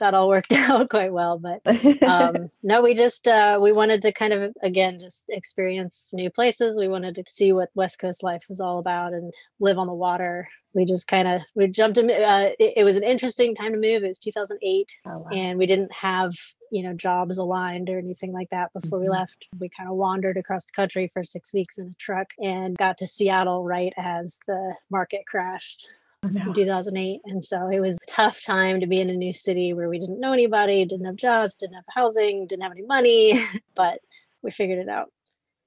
that 0.00 0.14
all 0.14 0.28
worked 0.28 0.52
out 0.52 0.90
quite 0.90 1.12
well 1.12 1.38
but 1.38 1.60
um, 2.02 2.48
no 2.62 2.82
we 2.82 2.94
just 2.94 3.28
uh, 3.28 3.58
we 3.60 3.72
wanted 3.72 4.02
to 4.02 4.12
kind 4.12 4.32
of 4.32 4.52
again 4.62 4.98
just 5.00 5.24
experience 5.28 6.08
new 6.12 6.30
places. 6.30 6.76
We 6.76 6.88
wanted 6.88 7.14
to 7.16 7.24
see 7.30 7.52
what 7.52 7.70
west 7.74 7.98
coast 7.98 8.22
life 8.22 8.44
is 8.50 8.60
all 8.60 8.78
about 8.78 9.12
and 9.12 9.32
live 9.60 9.78
on 9.78 9.86
the 9.86 9.94
water. 9.94 10.48
We 10.74 10.84
just 10.84 11.06
kind 11.06 11.28
of 11.28 11.42
we 11.54 11.68
jumped 11.68 11.98
in 11.98 12.10
uh, 12.10 12.50
it, 12.58 12.74
it, 12.78 12.84
was 12.84 12.96
an 12.96 13.04
interesting 13.04 13.54
time 13.54 13.72
to 13.72 13.78
move. 13.78 14.02
It 14.02 14.08
was 14.08 14.18
2008 14.18 14.92
oh, 15.06 15.18
wow. 15.18 15.28
and 15.32 15.58
we 15.58 15.66
didn't 15.66 15.92
have 15.92 16.32
you 16.72 16.82
know 16.82 16.92
jobs 16.94 17.38
aligned 17.38 17.88
or 17.88 17.98
anything 17.98 18.32
like 18.32 18.50
that 18.50 18.72
before 18.72 18.98
mm-hmm. 18.98 19.10
we 19.10 19.16
left. 19.16 19.46
We 19.58 19.68
kind 19.68 19.88
of 19.88 19.96
wandered 19.96 20.36
across 20.36 20.64
the 20.64 20.72
country 20.72 21.10
for 21.12 21.22
six 21.22 21.52
weeks 21.52 21.78
in 21.78 21.86
a 21.86 22.02
truck 22.02 22.28
and 22.42 22.76
got 22.76 22.98
to 22.98 23.06
seattle 23.06 23.64
right 23.64 23.92
as 23.96 24.38
the 24.46 24.74
market 24.90 25.22
crashed 25.26 25.88
in 26.24 26.54
2008. 26.54 27.20
And 27.24 27.44
so 27.44 27.68
it 27.68 27.80
was 27.80 27.96
a 27.96 28.06
tough 28.06 28.42
time 28.42 28.80
to 28.80 28.86
be 28.86 29.00
in 29.00 29.10
a 29.10 29.14
new 29.14 29.32
city 29.32 29.72
where 29.72 29.88
we 29.88 29.98
didn't 29.98 30.20
know 30.20 30.32
anybody, 30.32 30.84
didn't 30.84 31.06
have 31.06 31.16
jobs, 31.16 31.56
didn't 31.56 31.74
have 31.74 31.84
housing, 31.88 32.46
didn't 32.46 32.62
have 32.62 32.72
any 32.72 32.86
money, 32.86 33.44
but 33.74 34.00
we 34.42 34.50
figured 34.50 34.78
it 34.78 34.88
out. 34.88 35.10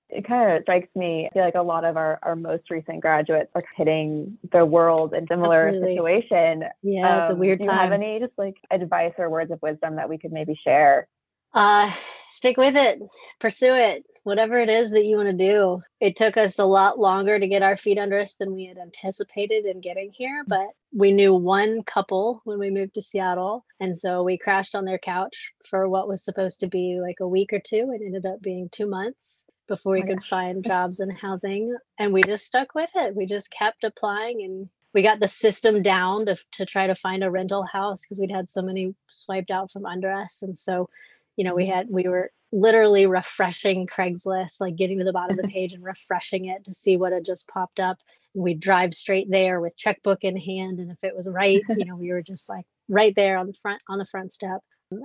It 0.10 0.26
kind 0.26 0.54
of 0.54 0.64
strikes 0.64 0.96
me, 0.96 1.28
I 1.28 1.34
feel 1.34 1.44
like 1.44 1.56
a 1.56 1.62
lot 1.62 1.84
of 1.84 1.98
our, 1.98 2.18
our 2.24 2.38
most 2.38 2.72
recent 2.72 3.02
graduates 3.02 3.52
are 3.56 3.62
hitting 3.76 4.38
the 4.54 4.66
world 4.66 5.14
in 5.14 5.28
similar 5.28 5.68
Absolutely. 5.68 5.96
situation. 5.96 6.64
Yeah, 6.82 7.16
um, 7.16 7.22
it's 7.22 7.30
a 7.30 7.34
um, 7.34 7.40
weird 7.40 7.60
do 7.60 7.66
you 7.66 7.72
have 7.72 7.92
any 7.92 8.18
just 8.20 8.38
like 8.38 8.56
advice 8.72 9.14
or 9.18 9.30
words 9.30 9.52
of 9.52 9.62
wisdom 9.62 9.98
that 9.98 10.08
we 10.08 10.18
could 10.18 10.32
maybe 10.32 10.58
share? 10.64 11.10
Uh, 11.54 11.92
stick 12.32 12.56
with 12.56 12.78
it, 12.78 13.02
pursue 13.40 13.74
it 13.74 14.06
whatever 14.28 14.58
it 14.58 14.68
is 14.68 14.92
that 14.92 15.06
you 15.06 15.16
want 15.16 15.30
to 15.30 15.52
do. 15.52 15.82
It 16.02 16.18
took 16.18 16.36
us 16.36 16.60
a 16.60 16.66
lot 16.66 17.00
longer 17.00 17.40
to 17.40 17.48
get 17.48 17.64
our 17.64 17.78
feet 17.78 17.98
under 17.98 18.20
us 18.20 18.36
than 18.36 18.54
we 18.54 18.66
had 18.66 18.78
anticipated 18.78 19.66
in 19.66 19.80
getting 19.80 20.12
here, 20.12 20.44
mm. 20.44 20.50
but 20.50 20.68
we 20.94 21.14
knew 21.14 21.34
one 21.34 21.82
couple 21.84 22.42
when 22.44 22.60
we 22.60 22.70
moved 22.70 22.96
to 22.96 23.02
Seattle. 23.02 23.66
And 23.80 23.98
so 23.98 24.24
we 24.24 24.38
crashed 24.38 24.76
on 24.76 24.84
their 24.84 25.00
couch 25.00 25.54
for 25.70 25.88
what 25.88 26.10
was 26.10 26.26
supposed 26.26 26.60
to 26.60 26.68
be 26.68 27.00
like 27.02 27.22
a 27.22 27.28
week 27.28 27.54
or 27.54 27.62
two. 27.66 27.90
It 27.96 28.06
ended 28.06 28.26
up 28.26 28.42
being 28.42 28.68
two 28.70 28.90
months 28.90 29.46
before 29.70 29.94
we 29.94 30.04
oh, 30.04 30.08
could 30.08 30.24
find 30.26 30.62
jobs 30.66 31.00
and 31.00 31.18
housing. 31.18 31.74
And 31.98 32.12
we 32.12 32.22
just 32.22 32.46
stuck 32.46 32.76
with 32.76 32.92
it. 32.96 33.16
We 33.16 33.28
just 33.28 33.50
kept 33.50 33.86
applying 33.86 34.42
and 34.42 34.68
we 34.94 35.04
got 35.04 35.22
the 35.22 35.30
system 35.30 35.82
down 35.82 36.26
to, 36.26 36.36
to 36.54 36.66
try 36.66 36.88
to 36.88 36.96
find 36.96 37.24
a 37.24 37.32
rental 37.32 37.64
house 37.64 38.02
because 38.02 38.20
we'd 38.20 38.32
had 38.32 38.50
so 38.50 38.62
many 38.62 38.94
swiped 39.10 39.52
out 39.52 39.72
from 39.72 39.86
under 39.86 40.12
us. 40.12 40.40
And 40.42 40.60
so 40.60 40.90
you 41.38 41.44
know, 41.44 41.54
we 41.54 41.68
had 41.68 41.88
we 41.90 42.08
were 42.08 42.32
literally 42.52 43.06
refreshing 43.06 43.88
Craigslist, 43.88 44.62
like 44.62 44.76
getting 44.76 45.00
to 45.00 45.06
the 45.06 45.14
bottom 45.14 45.38
of 45.38 45.44
the 45.44 45.52
page 45.54 45.74
and 45.74 45.84
refreshing 45.84 46.46
it 46.46 46.64
to 46.66 46.74
see 46.74 46.98
what 46.98 47.14
had 47.14 47.26
just 47.26 47.48
popped 47.48 47.80
up. 47.80 47.98
And 48.34 48.44
we'd 48.44 48.60
drive 48.60 48.94
straight 48.94 49.30
there 49.30 49.60
with 49.60 49.78
checkbook 49.78 50.24
in 50.24 50.38
hand. 50.38 50.80
And 50.80 50.92
if 50.92 50.98
it 51.04 51.16
was 51.16 51.30
right, 51.30 51.62
you 51.70 51.86
know, 51.86 51.96
we 51.96 52.12
were 52.12 52.22
just 52.22 52.50
like 52.50 52.66
right 52.90 53.14
there 53.16 53.38
on 53.38 53.48
the 53.48 53.56
front 53.62 53.82
on 53.90 54.00
the 54.00 54.06
front 54.06 54.32
step. 54.32 54.62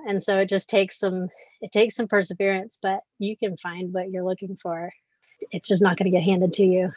And 0.07 0.23
so 0.23 0.39
it 0.39 0.49
just 0.49 0.71
takes 0.71 0.99
some 0.99 1.29
it 1.61 1.73
takes 1.73 1.97
some 1.97 2.07
perseverance, 2.07 2.79
but 2.81 3.01
you 3.19 3.37
can 3.37 3.57
find 3.57 3.93
what 3.93 4.11
you're 4.11 4.25
looking 4.25 4.57
for. 4.57 4.93
It's 5.51 5.69
just 5.69 5.83
not 5.83 5.97
going 5.97 6.11
to 6.11 6.17
get 6.17 6.25
handed 6.25 6.53
to 6.55 6.65
you. 6.65 6.93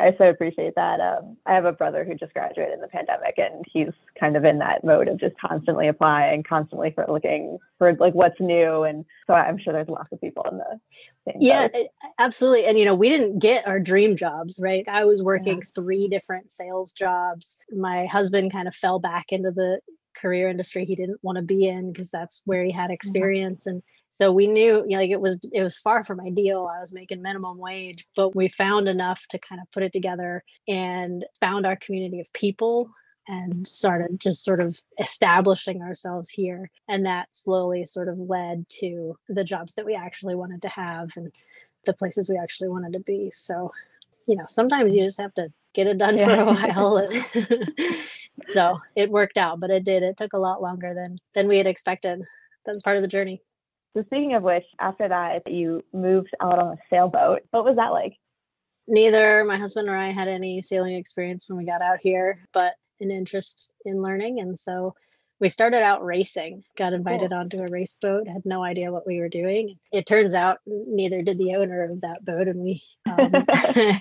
I 0.00 0.16
so 0.16 0.28
appreciate 0.28 0.74
that. 0.76 1.00
Um, 1.00 1.36
I 1.46 1.52
have 1.52 1.66
a 1.66 1.72
brother 1.72 2.04
who 2.04 2.14
just 2.14 2.32
graduated 2.32 2.74
in 2.74 2.80
the 2.80 2.88
pandemic, 2.88 3.34
and 3.36 3.64
he's 3.70 3.90
kind 4.18 4.36
of 4.36 4.44
in 4.44 4.58
that 4.58 4.82
mode 4.82 5.08
of 5.08 5.18
just 5.18 5.38
constantly 5.38 5.88
applying, 5.88 6.42
constantly 6.42 6.90
for 6.90 7.04
looking 7.06 7.58
for 7.78 7.94
like 7.94 8.14
what's 8.14 8.40
new. 8.40 8.84
And 8.84 9.04
so 9.26 9.34
I'm 9.34 9.58
sure 9.58 9.72
there's 9.72 9.88
lots 9.88 10.10
of 10.12 10.20
people 10.20 10.46
in 10.50 10.58
the 10.58 10.80
same. 11.26 11.36
Yeah, 11.40 11.68
boat. 11.68 11.88
absolutely. 12.18 12.64
And 12.64 12.78
you 12.78 12.86
know, 12.86 12.94
we 12.94 13.10
didn't 13.10 13.38
get 13.38 13.66
our 13.66 13.78
dream 13.78 14.16
jobs, 14.16 14.58
right? 14.58 14.84
I 14.88 15.04
was 15.04 15.22
working 15.22 15.58
yeah. 15.58 15.68
three 15.74 16.08
different 16.08 16.50
sales 16.50 16.92
jobs. 16.92 17.58
My 17.70 18.06
husband 18.06 18.52
kind 18.52 18.68
of 18.68 18.74
fell 18.74 18.98
back 18.98 19.32
into 19.32 19.50
the 19.50 19.80
career 20.16 20.48
industry 20.48 20.84
he 20.84 20.96
didn't 20.96 21.20
want 21.22 21.36
to 21.36 21.42
be 21.42 21.66
in 21.66 21.92
because 21.92 22.10
that's 22.10 22.42
where 22.44 22.64
he 22.64 22.72
had 22.72 22.84
mm-hmm. 22.84 22.94
experience 22.94 23.66
and 23.66 23.82
so 24.10 24.32
we 24.32 24.46
knew 24.46 24.84
you 24.86 24.96
know, 24.96 24.98
like 24.98 25.10
it 25.10 25.20
was 25.20 25.38
it 25.52 25.62
was 25.62 25.76
far 25.76 26.04
from 26.04 26.20
ideal 26.20 26.70
i 26.74 26.80
was 26.80 26.92
making 26.92 27.22
minimum 27.22 27.58
wage 27.58 28.06
but 28.16 28.34
we 28.34 28.48
found 28.48 28.88
enough 28.88 29.24
to 29.28 29.38
kind 29.38 29.60
of 29.60 29.70
put 29.70 29.82
it 29.82 29.92
together 29.92 30.44
and 30.68 31.24
found 31.40 31.66
our 31.66 31.76
community 31.76 32.20
of 32.20 32.32
people 32.32 32.90
and 33.28 33.66
started 33.68 34.18
just 34.18 34.42
sort 34.42 34.60
of 34.60 34.80
establishing 34.98 35.82
ourselves 35.82 36.28
here 36.28 36.70
and 36.88 37.06
that 37.06 37.28
slowly 37.30 37.84
sort 37.84 38.08
of 38.08 38.18
led 38.18 38.68
to 38.68 39.16
the 39.28 39.44
jobs 39.44 39.74
that 39.74 39.86
we 39.86 39.94
actually 39.94 40.34
wanted 40.34 40.60
to 40.62 40.68
have 40.68 41.10
and 41.16 41.30
the 41.86 41.92
places 41.92 42.28
we 42.28 42.36
actually 42.36 42.68
wanted 42.68 42.92
to 42.92 43.00
be. 43.00 43.30
So 43.32 43.72
you 44.26 44.36
know 44.36 44.46
sometimes 44.48 44.94
you 44.94 45.04
just 45.04 45.20
have 45.20 45.34
to 45.34 45.52
get 45.74 45.86
it 45.86 45.98
done 45.98 46.18
yeah. 46.18 46.24
for 46.24 46.34
a 46.34 46.44
while 46.72 47.08
so 48.48 48.80
it 48.96 49.10
worked 49.10 49.38
out 49.38 49.60
but 49.60 49.70
it 49.70 49.84
did 49.84 50.02
it 50.02 50.16
took 50.16 50.32
a 50.32 50.38
lot 50.38 50.60
longer 50.60 50.94
than 50.94 51.18
than 51.34 51.48
we 51.48 51.58
had 51.58 51.66
expected. 51.66 52.22
That's 52.66 52.82
part 52.82 52.96
of 52.96 53.02
the 53.02 53.08
journey 53.08 53.42
so 53.94 54.02
speaking 54.02 54.34
of 54.34 54.42
which, 54.42 54.64
after 54.78 55.08
that, 55.08 55.50
you 55.50 55.84
moved 55.92 56.30
out 56.40 56.58
on 56.58 56.74
a 56.74 56.76
sailboat. 56.88 57.42
What 57.50 57.64
was 57.64 57.76
that 57.76 57.92
like? 57.92 58.16
Neither 58.86 59.44
my 59.44 59.58
husband 59.58 59.88
or 59.88 59.96
I 59.96 60.10
had 60.10 60.28
any 60.28 60.62
sailing 60.62 60.94
experience 60.94 61.48
when 61.48 61.58
we 61.58 61.64
got 61.64 61.82
out 61.82 61.98
here, 62.00 62.46
but 62.52 62.74
an 63.00 63.10
interest 63.10 63.72
in 63.84 64.02
learning. 64.02 64.40
And 64.40 64.58
so 64.58 64.94
we 65.40 65.48
started 65.48 65.82
out 65.82 66.04
racing, 66.04 66.64
got 66.76 66.92
invited 66.92 67.30
cool. 67.30 67.38
onto 67.38 67.62
a 67.62 67.66
race 67.70 67.96
boat, 68.00 68.28
had 68.28 68.44
no 68.44 68.62
idea 68.62 68.92
what 68.92 69.06
we 69.06 69.18
were 69.18 69.28
doing. 69.28 69.78
It 69.90 70.06
turns 70.06 70.34
out 70.34 70.58
neither 70.66 71.22
did 71.22 71.38
the 71.38 71.54
owner 71.54 71.84
of 71.84 72.02
that 72.02 72.24
boat. 72.24 72.46
And 72.46 72.60
we, 72.60 72.82
um, 73.06 73.32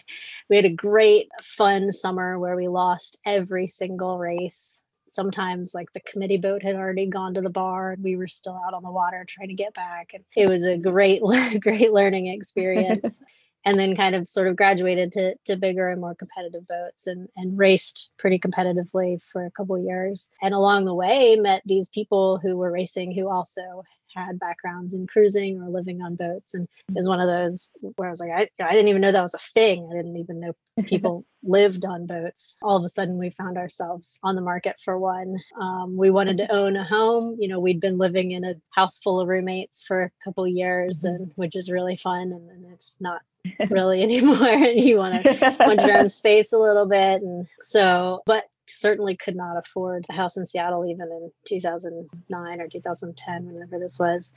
we 0.49 0.55
had 0.55 0.65
a 0.65 0.73
great, 0.73 1.29
fun 1.41 1.93
summer 1.93 2.37
where 2.37 2.57
we 2.57 2.67
lost 2.67 3.17
every 3.25 3.67
single 3.67 4.17
race 4.17 4.81
sometimes 5.11 5.73
like 5.73 5.91
the 5.93 5.99
committee 6.01 6.37
boat 6.37 6.63
had 6.63 6.75
already 6.75 7.07
gone 7.07 7.33
to 7.33 7.41
the 7.41 7.49
bar 7.49 7.91
and 7.91 8.03
we 8.03 8.15
were 8.15 8.27
still 8.27 8.59
out 8.65 8.73
on 8.73 8.83
the 8.83 8.91
water 8.91 9.25
trying 9.27 9.49
to 9.49 9.53
get 9.53 9.73
back 9.73 10.11
and 10.13 10.23
it 10.35 10.47
was 10.47 10.65
a 10.65 10.77
great 10.77 11.21
great 11.61 11.91
learning 11.93 12.27
experience. 12.27 13.21
And 13.65 13.75
then 13.75 13.93
kind 13.93 14.15
of 14.15 14.29
sort 14.29 14.47
of 14.47 14.55
graduated 14.55 15.11
to, 15.11 15.35
to 15.45 15.57
bigger 15.57 15.89
and 15.89 15.99
more 15.99 16.15
competitive 16.15 16.65
boats 16.65 17.07
and, 17.07 17.27
and 17.35 17.59
raced 17.59 18.09
pretty 18.17 18.39
competitively 18.39 19.21
for 19.21 19.45
a 19.45 19.51
couple 19.51 19.77
years. 19.77 20.31
And 20.41 20.53
along 20.53 20.85
the 20.85 20.93
way 20.93 21.35
met 21.35 21.61
these 21.65 21.89
people 21.89 22.39
who 22.41 22.55
were 22.55 22.71
racing 22.71 23.13
who 23.13 23.29
also 23.29 23.83
had 24.25 24.39
backgrounds 24.39 24.93
in 24.93 25.07
cruising 25.07 25.61
or 25.61 25.69
living 25.69 26.01
on 26.01 26.15
boats 26.15 26.53
and 26.53 26.67
it 26.89 26.95
was 26.95 27.07
one 27.07 27.19
of 27.19 27.27
those 27.27 27.77
where 27.95 28.07
I 28.07 28.11
was 28.11 28.19
like, 28.19 28.31
I, 28.31 28.49
I 28.63 28.71
didn't 28.71 28.87
even 28.87 29.01
know 29.01 29.11
that 29.11 29.21
was 29.21 29.33
a 29.33 29.39
thing. 29.53 29.89
I 29.91 29.95
didn't 29.95 30.17
even 30.17 30.39
know 30.39 30.53
people 30.85 31.25
lived 31.43 31.85
on 31.85 32.05
boats. 32.05 32.57
All 32.61 32.77
of 32.77 32.83
a 32.83 32.89
sudden 32.89 33.17
we 33.17 33.29
found 33.29 33.57
ourselves 33.57 34.19
on 34.23 34.35
the 34.35 34.41
market 34.41 34.75
for 34.83 34.97
one. 34.97 35.37
Um, 35.59 35.95
we 35.97 36.11
wanted 36.11 36.37
to 36.37 36.51
own 36.51 36.75
a 36.75 36.83
home. 36.83 37.37
You 37.39 37.47
know, 37.47 37.59
we'd 37.59 37.79
been 37.79 37.97
living 37.97 38.31
in 38.31 38.43
a 38.43 38.55
house 38.71 38.99
full 38.99 39.19
of 39.19 39.27
roommates 39.27 39.83
for 39.83 40.03
a 40.03 40.11
couple 40.23 40.47
years 40.47 41.03
mm-hmm. 41.03 41.15
and 41.15 41.31
which 41.35 41.55
is 41.55 41.69
really 41.69 41.95
fun. 41.95 42.31
And 42.31 42.49
then 42.49 42.71
it's 42.73 42.97
not 42.99 43.21
really 43.69 44.01
anymore. 44.03 44.49
And 44.49 44.79
you 44.83 44.97
want 44.97 45.23
to 45.23 45.55
want 45.59 45.81
your 45.81 45.97
own 45.97 46.09
space 46.09 46.53
a 46.53 46.57
little 46.57 46.85
bit. 46.85 47.21
And 47.21 47.47
so, 47.61 48.21
but 48.25 48.45
certainly 48.69 49.15
could 49.15 49.35
not 49.35 49.57
afford 49.57 50.05
a 50.09 50.13
house 50.13 50.37
in 50.37 50.45
Seattle 50.45 50.85
even 50.85 51.07
in 51.11 51.31
2009 51.45 52.61
or 52.61 52.67
2010, 52.67 53.53
whenever 53.53 53.79
this 53.79 53.99
was. 53.99 54.33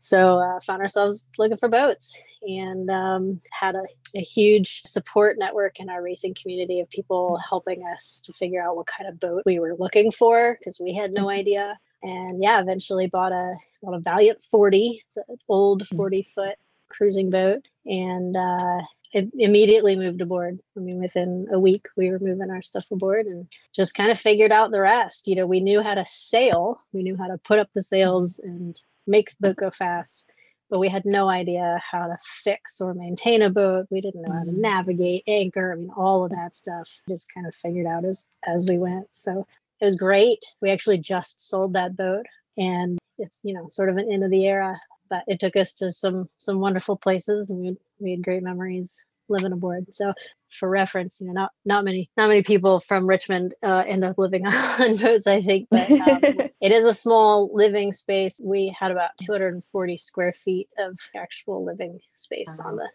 So 0.00 0.38
uh, 0.38 0.60
found 0.60 0.80
ourselves 0.80 1.28
looking 1.38 1.56
for 1.56 1.68
boats 1.68 2.16
and 2.42 2.88
um, 2.88 3.40
had 3.50 3.74
a, 3.74 3.82
a, 4.14 4.20
huge 4.20 4.82
support 4.86 5.36
network 5.38 5.80
in 5.80 5.88
our 5.88 6.02
racing 6.02 6.34
community 6.40 6.80
of 6.80 6.88
people 6.88 7.36
helping 7.36 7.84
us 7.84 8.20
to 8.24 8.32
figure 8.32 8.62
out 8.62 8.76
what 8.76 8.86
kind 8.86 9.08
of 9.08 9.18
boat 9.18 9.42
we 9.44 9.58
were 9.58 9.74
looking 9.76 10.12
for 10.12 10.56
because 10.58 10.78
we 10.78 10.94
had 10.94 11.12
no 11.12 11.22
mm-hmm. 11.22 11.40
idea. 11.40 11.78
And 12.02 12.40
yeah, 12.40 12.60
eventually 12.60 13.08
bought 13.08 13.32
a 13.32 13.56
bought 13.82 13.94
a 13.94 13.98
Valiant 13.98 14.38
40, 14.50 15.02
it's 15.04 15.16
an 15.16 15.36
old 15.48 15.82
mm. 15.84 15.96
40 15.96 16.22
foot 16.32 16.54
cruising 16.88 17.30
boat, 17.30 17.66
and 17.84 18.36
uh, 18.36 18.80
immediately 19.12 19.96
moved 19.96 20.20
aboard. 20.20 20.58
I 20.76 20.80
mean, 20.80 21.00
within 21.00 21.46
a 21.52 21.58
week, 21.58 21.86
we 21.96 22.10
were 22.10 22.18
moving 22.18 22.50
our 22.50 22.62
stuff 22.62 22.86
aboard 22.90 23.26
and 23.26 23.48
just 23.74 23.94
kind 23.94 24.10
of 24.10 24.18
figured 24.18 24.52
out 24.52 24.70
the 24.70 24.80
rest. 24.80 25.28
You 25.28 25.36
know, 25.36 25.46
we 25.46 25.60
knew 25.60 25.82
how 25.82 25.94
to 25.94 26.04
sail, 26.04 26.80
we 26.92 27.02
knew 27.02 27.16
how 27.16 27.28
to 27.28 27.38
put 27.38 27.58
up 27.58 27.70
the 27.72 27.82
sails 27.82 28.38
and 28.38 28.80
make 29.06 29.30
the 29.30 29.48
boat 29.48 29.56
go 29.56 29.70
fast, 29.70 30.24
but 30.70 30.80
we 30.80 30.88
had 30.88 31.04
no 31.04 31.28
idea 31.28 31.80
how 31.90 32.06
to 32.06 32.18
fix 32.22 32.80
or 32.80 32.92
maintain 32.92 33.42
a 33.42 33.50
boat. 33.50 33.86
We 33.90 34.00
didn't 34.00 34.22
know 34.22 34.32
how 34.32 34.44
to 34.44 34.50
mm. 34.50 34.58
navigate, 34.58 35.24
anchor. 35.26 35.72
I 35.72 35.76
mean, 35.76 35.90
all 35.96 36.24
of 36.24 36.30
that 36.32 36.54
stuff 36.54 36.88
just 37.08 37.32
kind 37.32 37.46
of 37.46 37.54
figured 37.54 37.86
out 37.86 38.04
as 38.04 38.26
as 38.46 38.66
we 38.68 38.78
went. 38.78 39.08
So 39.12 39.46
it 39.80 39.84
was 39.84 39.96
great. 39.96 40.44
We 40.60 40.70
actually 40.70 40.98
just 40.98 41.48
sold 41.48 41.72
that 41.74 41.96
boat, 41.96 42.26
and 42.58 42.98
it's 43.16 43.38
you 43.42 43.54
know 43.54 43.68
sort 43.68 43.88
of 43.88 43.96
an 43.96 44.12
end 44.12 44.24
of 44.24 44.30
the 44.30 44.46
era 44.46 44.78
but 45.08 45.24
it 45.26 45.40
took 45.40 45.56
us 45.56 45.74
to 45.74 45.90
some 45.90 46.28
some 46.38 46.60
wonderful 46.60 46.96
places 46.96 47.50
and 47.50 47.60
we, 47.60 47.76
we 48.00 48.12
had 48.12 48.22
great 48.22 48.42
memories 48.42 49.04
living 49.28 49.52
aboard. 49.52 49.86
So 49.94 50.12
for 50.50 50.68
reference 50.68 51.20
you 51.20 51.26
know 51.26 51.32
not 51.34 51.52
not 51.66 51.84
many 51.84 52.10
not 52.16 52.28
many 52.28 52.42
people 52.42 52.80
from 52.80 53.06
richmond 53.06 53.54
uh, 53.62 53.84
end 53.86 54.02
up 54.02 54.16
living 54.16 54.46
on 54.46 54.96
boats 54.96 55.26
i 55.26 55.42
think 55.42 55.68
but 55.70 55.90
um, 55.90 56.20
it 56.60 56.72
is 56.72 56.84
a 56.84 56.94
small 56.94 57.50
living 57.52 57.92
space. 57.92 58.40
We 58.42 58.74
had 58.78 58.90
about 58.90 59.10
240 59.22 59.96
square 59.96 60.32
feet 60.32 60.68
of 60.78 60.98
actual 61.16 61.64
living 61.64 62.00
space 62.14 62.60
on 62.64 62.76
the 62.76 62.88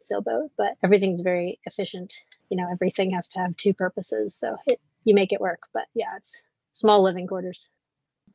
sailboat 0.00 0.50
but 0.56 0.74
everything's 0.84 1.22
very 1.22 1.58
efficient. 1.64 2.14
You 2.50 2.56
know 2.56 2.66
everything 2.70 3.10
has 3.12 3.28
to 3.28 3.40
have 3.40 3.56
two 3.56 3.74
purposes 3.74 4.34
so 4.34 4.56
it 4.66 4.80
you 5.04 5.14
make 5.14 5.32
it 5.32 5.40
work 5.40 5.60
but 5.72 5.84
yeah 5.94 6.16
it's 6.16 6.40
small 6.72 7.02
living 7.02 7.26
quarters 7.26 7.68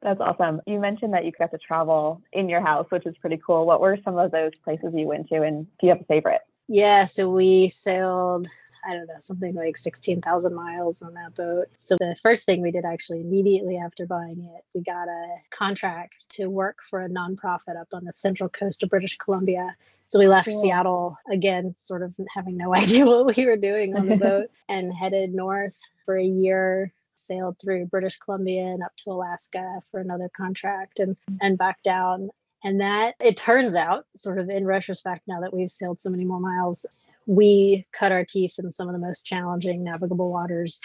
that's 0.04 0.20
awesome. 0.20 0.62
You 0.68 0.80
mentioned 0.80 1.14
that 1.14 1.26
you 1.26 1.32
got 1.32 1.52
to 1.52 1.58
travel 1.58 2.22
in 2.34 2.50
your 2.50 2.62
house, 2.62 2.88
which 2.90 3.06
is 3.06 3.16
pretty 3.18 3.40
cool. 3.46 3.66
What 3.66 3.82
were 3.82 3.98
some 4.04 4.18
of 4.18 4.32
those 4.32 4.52
places 4.64 4.94
you 4.94 5.08
went 5.08 5.30
to, 5.30 5.42
and 5.42 5.66
do 5.80 5.88
you 5.88 5.90
have 5.90 6.02
a 6.02 6.06
favorite? 6.06 6.42
Yeah, 6.68 7.06
so 7.06 7.30
we 7.30 7.70
sailed, 7.70 8.48
I 8.86 8.94
don't 8.94 9.08
know, 9.08 9.20
something 9.20 9.54
like 9.56 9.78
16,000 9.78 10.54
miles 10.54 11.02
on 11.02 11.14
that 11.14 11.36
boat. 11.36 11.68
So 11.78 11.96
the 12.00 12.16
first 12.22 12.46
thing 12.46 12.62
we 12.62 12.72
did 12.72 12.86
actually 12.86 13.22
immediately 13.22 13.78
after 13.78 14.06
buying 14.06 14.50
it, 14.56 14.64
we 14.74 14.82
got 14.82 15.08
a 15.08 15.28
contract 15.52 16.16
to 16.34 16.48
work 16.48 16.78
for 16.90 17.02
a 17.02 17.10
nonprofit 17.10 17.80
up 17.80 17.88
on 17.94 18.04
the 18.06 18.14
central 18.14 18.50
coast 18.50 18.84
of 18.84 18.90
British 18.90 19.18
Columbia. 19.18 19.76
So 20.08 20.20
we 20.20 20.28
left 20.28 20.50
cool. 20.50 20.62
Seattle 20.62 21.18
again, 21.32 21.76
sort 21.78 22.02
of 22.02 22.14
having 22.34 22.58
no 22.58 22.76
idea 22.76 23.06
what 23.06 23.36
we 23.36 23.46
were 23.46 23.58
doing 23.58 23.96
on 23.96 24.08
the 24.08 24.18
boat 24.18 24.48
and 24.68 24.94
headed 24.94 25.34
north 25.34 25.80
for 26.06 26.18
a 26.18 26.26
year 26.26 26.92
sailed 27.15 27.58
through 27.62 27.88
British 27.88 28.17
Columbia 28.17 28.63
and 28.63 28.84
up 28.84 28.93
to 29.03 29.12
Alaska 29.12 29.79
for 29.91 30.00
another 30.00 30.29
contract 30.36 31.00
and 31.00 31.15
mm. 31.29 31.38
and 31.41 31.58
back 31.58 31.82
down. 31.84 32.29
And 32.63 32.79
that 32.79 33.15
it 33.20 33.36
turns 33.36 33.75
out, 33.75 34.05
sort 34.15 34.39
of 34.39 34.50
in 34.50 34.65
retrospect, 34.65 35.27
now 35.27 35.41
that 35.41 35.53
we've 35.53 35.72
sailed 35.72 36.00
so 36.00 36.10
many 36.10 36.24
more 36.24 36.39
miles, 36.39 36.86
we 37.25 37.86
cut 37.91 38.12
our 38.12 38.25
teeth 38.25 38.55
in 38.58 38.72
some 38.72 38.88
of 38.88 38.93
the 38.93 39.05
most 39.05 39.25
challenging 39.25 39.84
navigable 39.84 40.32
waters 40.32 40.82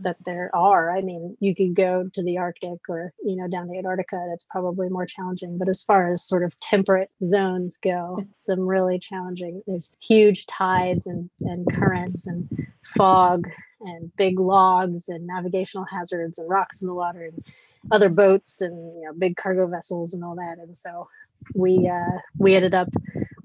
that 0.00 0.16
there 0.24 0.50
are. 0.54 0.96
I 0.96 1.00
mean, 1.00 1.36
you 1.40 1.54
could 1.54 1.74
go 1.74 2.08
to 2.12 2.22
the 2.22 2.38
Arctic 2.38 2.78
or, 2.88 3.12
you 3.22 3.36
know, 3.36 3.48
down 3.48 3.68
to 3.68 3.76
Antarctica, 3.76 4.24
that's 4.30 4.46
probably 4.48 4.88
more 4.88 5.06
challenging. 5.06 5.58
But 5.58 5.68
as 5.68 5.82
far 5.82 6.12
as 6.12 6.22
sort 6.22 6.44
of 6.44 6.58
temperate 6.60 7.10
zones 7.24 7.78
go, 7.78 8.24
some 8.32 8.60
really 8.60 8.98
challenging. 8.98 9.62
There's 9.66 9.92
huge 10.00 10.46
tides 10.46 11.06
and, 11.06 11.28
and 11.40 11.66
currents 11.72 12.26
and 12.26 12.48
fog 12.84 13.48
and 13.84 14.14
big 14.16 14.38
logs 14.38 15.08
and 15.08 15.26
navigational 15.26 15.84
hazards 15.84 16.38
and 16.38 16.48
rocks 16.48 16.82
in 16.82 16.88
the 16.88 16.94
water 16.94 17.24
and 17.24 17.44
other 17.90 18.08
boats 18.08 18.60
and 18.60 18.74
you 18.96 19.04
know 19.04 19.12
big 19.12 19.36
cargo 19.36 19.66
vessels 19.66 20.14
and 20.14 20.24
all 20.24 20.36
that. 20.36 20.58
And 20.58 20.76
so 20.76 21.08
we 21.54 21.88
uh, 21.88 22.18
we 22.38 22.54
ended 22.54 22.74
up 22.74 22.88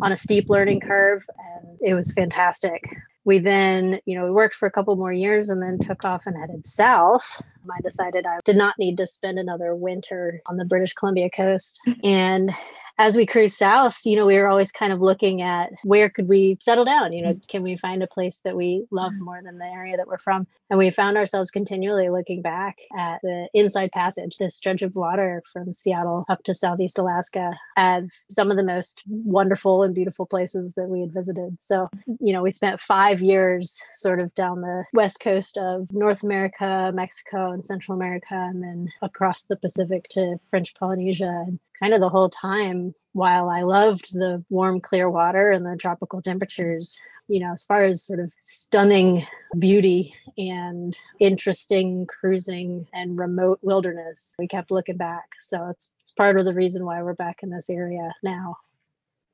on 0.02 0.12
a 0.12 0.18
steep 0.18 0.50
learning 0.50 0.80
curve 0.80 1.24
and 1.38 1.80
it 1.82 1.94
was 1.94 2.12
fantastic 2.14 2.84
we 3.28 3.40
then, 3.40 4.00
you 4.06 4.18
know, 4.18 4.24
we 4.24 4.32
worked 4.32 4.56
for 4.56 4.68
a 4.68 4.72
couple 4.72 4.96
more 4.96 5.12
years 5.12 5.50
and 5.50 5.62
then 5.62 5.78
took 5.80 6.06
off 6.06 6.26
and 6.26 6.38
headed 6.38 6.66
south. 6.66 7.46
I 7.70 7.82
decided 7.82 8.26
I 8.26 8.40
did 8.46 8.56
not 8.56 8.76
need 8.80 8.96
to 9.00 9.06
spend 9.06 9.38
another 9.38 9.76
winter 9.76 10.42
on 10.46 10.56
the 10.56 10.64
British 10.64 10.94
Columbia 10.94 11.30
coast. 11.30 11.78
And 12.06 12.52
as 13.00 13.16
we 13.16 13.26
cruised 13.26 13.56
south, 13.56 14.00
you 14.06 14.16
know, 14.16 14.26
we 14.26 14.38
were 14.38 14.48
always 14.48 14.72
kind 14.72 14.92
of 14.92 15.02
looking 15.02 15.42
at 15.42 15.72
where 15.84 16.10
could 16.10 16.28
we 16.28 16.58
settle 16.60 16.86
down? 16.86 17.14
You 17.14 17.24
know, 17.24 17.34
mm. 17.34 17.48
can 17.48 17.62
we 17.62 17.78
find 17.78 18.02
a 18.02 18.08
place 18.08 18.42
that 18.44 18.56
we 18.56 18.86
love 18.90 19.14
mm. 19.14 19.20
more 19.20 19.42
than 19.44 19.60
the 19.60 19.66
area 19.66 19.98
that 19.98 20.08
we're 20.08 20.18
from? 20.18 20.48
And 20.70 20.78
we 20.80 20.90
found 20.90 21.16
ourselves 21.16 21.52
continually 21.52 22.10
looking 22.10 22.42
back 22.42 22.80
at 22.98 23.22
the 23.22 23.48
Inside 23.54 23.92
Passage, 23.92 24.38
this 24.38 24.56
stretch 24.56 24.82
of 24.82 24.96
water 24.96 25.44
from 25.54 25.72
Seattle 25.74 26.26
up 26.28 26.44
to 26.44 26.54
Southeast 26.54 26.98
Alaska, 26.98 27.52
as 27.78 28.26
some 28.30 28.52
of 28.52 28.58
the 28.58 28.64
most 28.64 29.04
wonderful 29.08 29.84
and 29.84 29.94
beautiful 29.96 30.26
places 30.26 30.74
that 30.74 30.90
we 30.90 31.02
had 31.02 31.14
visited. 31.14 31.58
So, 31.62 31.90
you 32.20 32.34
know, 32.34 32.42
we 32.42 32.52
spent 32.52 32.80
five 32.80 33.22
years 33.22 33.80
sort 33.96 34.20
of 34.20 34.34
down 34.34 34.62
the 34.62 34.84
west 34.94 35.20
coast 35.20 35.58
of 35.58 35.88
North 35.92 36.24
America, 36.24 36.92
Mexico, 36.94 37.52
and 37.52 37.64
Central 37.64 37.96
America, 37.96 38.34
and 38.34 38.62
then 38.62 38.90
across 39.02 39.44
the 39.44 39.56
Pacific 39.56 40.08
to 40.10 40.38
French 40.50 40.74
Polynesia. 40.76 41.44
And 41.48 41.60
kind 41.80 41.94
of 41.94 42.02
the 42.02 42.10
whole 42.10 42.30
time 42.30 42.94
while 43.14 43.50
I 43.50 43.62
loved 43.62 44.14
the 44.14 44.44
warm, 44.50 44.80
clear 44.80 45.10
water 45.10 45.52
and 45.52 45.66
the 45.66 45.78
tropical 45.78 46.22
temperatures, 46.22 46.98
you 47.28 47.40
know, 47.40 47.54
as 47.54 47.66
far 47.66 47.82
as 47.82 48.04
sort 48.04 48.20
of 48.20 48.34
stunning 48.40 49.26
beauty 49.58 50.14
and 50.38 50.98
interesting 51.20 52.06
cruising 52.08 52.88
and 52.94 53.18
remote 53.18 53.60
wilderness, 53.62 54.36
we 54.40 54.48
kept 54.48 54.72
looking 54.72 54.98
back. 54.98 55.30
So 55.40 55.68
it's, 55.70 55.94
it's 56.02 56.12
part 56.12 56.40
of 56.40 56.46
the 56.46 56.54
reason 56.54 56.86
why 56.86 57.02
we're 57.04 57.14
back 57.16 57.44
in 57.44 57.50
this 57.50 57.70
area 57.70 58.14
now. 58.24 58.58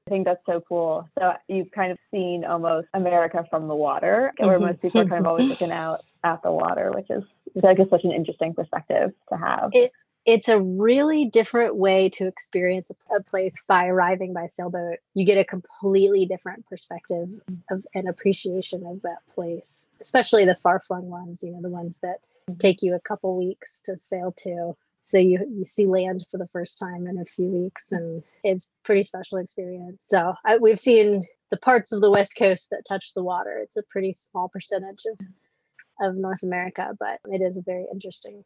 I 0.08 0.10
think 0.10 0.26
that's 0.26 0.46
so 0.46 0.62
cool. 0.68 1.10
So 1.18 1.34
you've 1.48 1.72
kind 1.72 1.92
of 1.92 1.98
seen 2.12 2.44
almost 2.44 2.88
America 2.94 3.46
from 3.50 3.70
the 3.70 3.76
water, 3.76 4.34
where 4.38 4.58
mm-hmm. 4.58 4.66
most 4.66 4.82
people 4.82 5.02
are 5.02 5.06
kind 5.06 5.22
of 5.22 5.28
always 5.28 5.50
looking 5.50 5.72
out 5.72 6.00
at 6.26 6.42
the 6.44 6.52
water, 6.52 6.92
which 6.94 7.10
is, 7.10 7.24
I 7.64 7.74
guess, 7.74 7.90
such 7.90 8.04
an 8.04 8.12
interesting 8.12 8.54
perspective 8.54 9.12
to 9.30 9.38
have. 9.38 9.70
It, 9.72 9.94
it's 10.26 10.48
a 10.48 10.60
really 10.60 11.26
different 11.26 11.76
way 11.76 12.10
to 12.10 12.28
experience 12.28 12.90
a, 12.90 13.22
place 13.24 13.66
by 13.68 13.88
arriving 13.88 14.34
by 14.34 14.48
sailboat. 14.48 15.00
You 15.14 15.26
get 15.26 15.38
a 15.38 15.44
completely 15.44 16.26
different 16.26 16.66
perspective 16.68 17.28
mm-hmm. 17.28 17.74
of 17.74 17.86
an 17.94 18.08
appreciation 18.08 18.86
of 18.86 19.02
that 19.02 19.20
place, 19.36 19.88
especially 20.02 20.46
the 20.46 20.56
far 20.56 20.80
flung 20.80 21.10
ones, 21.10 21.44
you 21.44 21.52
know, 21.52 21.62
the 21.62 21.70
ones 21.70 22.00
that 22.02 22.22
mm-hmm. 22.50 22.58
take 22.58 22.82
you 22.82 22.96
a 22.96 23.00
couple 23.00 23.38
weeks 23.38 23.82
to 23.82 23.98
sail 23.98 24.32
to. 24.38 24.76
So 25.02 25.18
you, 25.18 25.46
you 25.52 25.66
see 25.66 25.86
land 25.86 26.26
for 26.32 26.38
the 26.38 26.48
first 26.48 26.80
time 26.80 27.08
in 27.08 27.18
a 27.18 27.26
few 27.26 27.48
weeks, 27.48 27.92
and 27.92 28.22
mm-hmm. 28.22 28.40
it's 28.46 28.70
pretty 28.86 29.04
special 29.04 29.38
experience. 29.38 30.04
So 30.06 30.34
I, 30.46 30.58
we've 30.58 30.80
seen 30.80 31.28
the 31.50 31.58
parts 31.58 31.92
of 31.92 32.00
the 32.00 32.10
West 32.10 32.38
Coast 32.38 32.70
that 32.70 32.86
touch 32.88 33.14
the 33.14 33.24
water. 33.24 33.60
It's 33.62 33.76
a 33.76 33.84
pretty 33.84 34.14
small 34.14 34.48
percentage 34.48 35.04
of 35.12 35.18
mm-hmm. 35.18 36.06
of 36.06 36.16
North 36.16 36.44
America, 36.44 36.96
but 36.98 37.20
it 37.26 37.42
is 37.42 37.58
a 37.58 37.62
very 37.62 37.86
interesting 37.92 38.46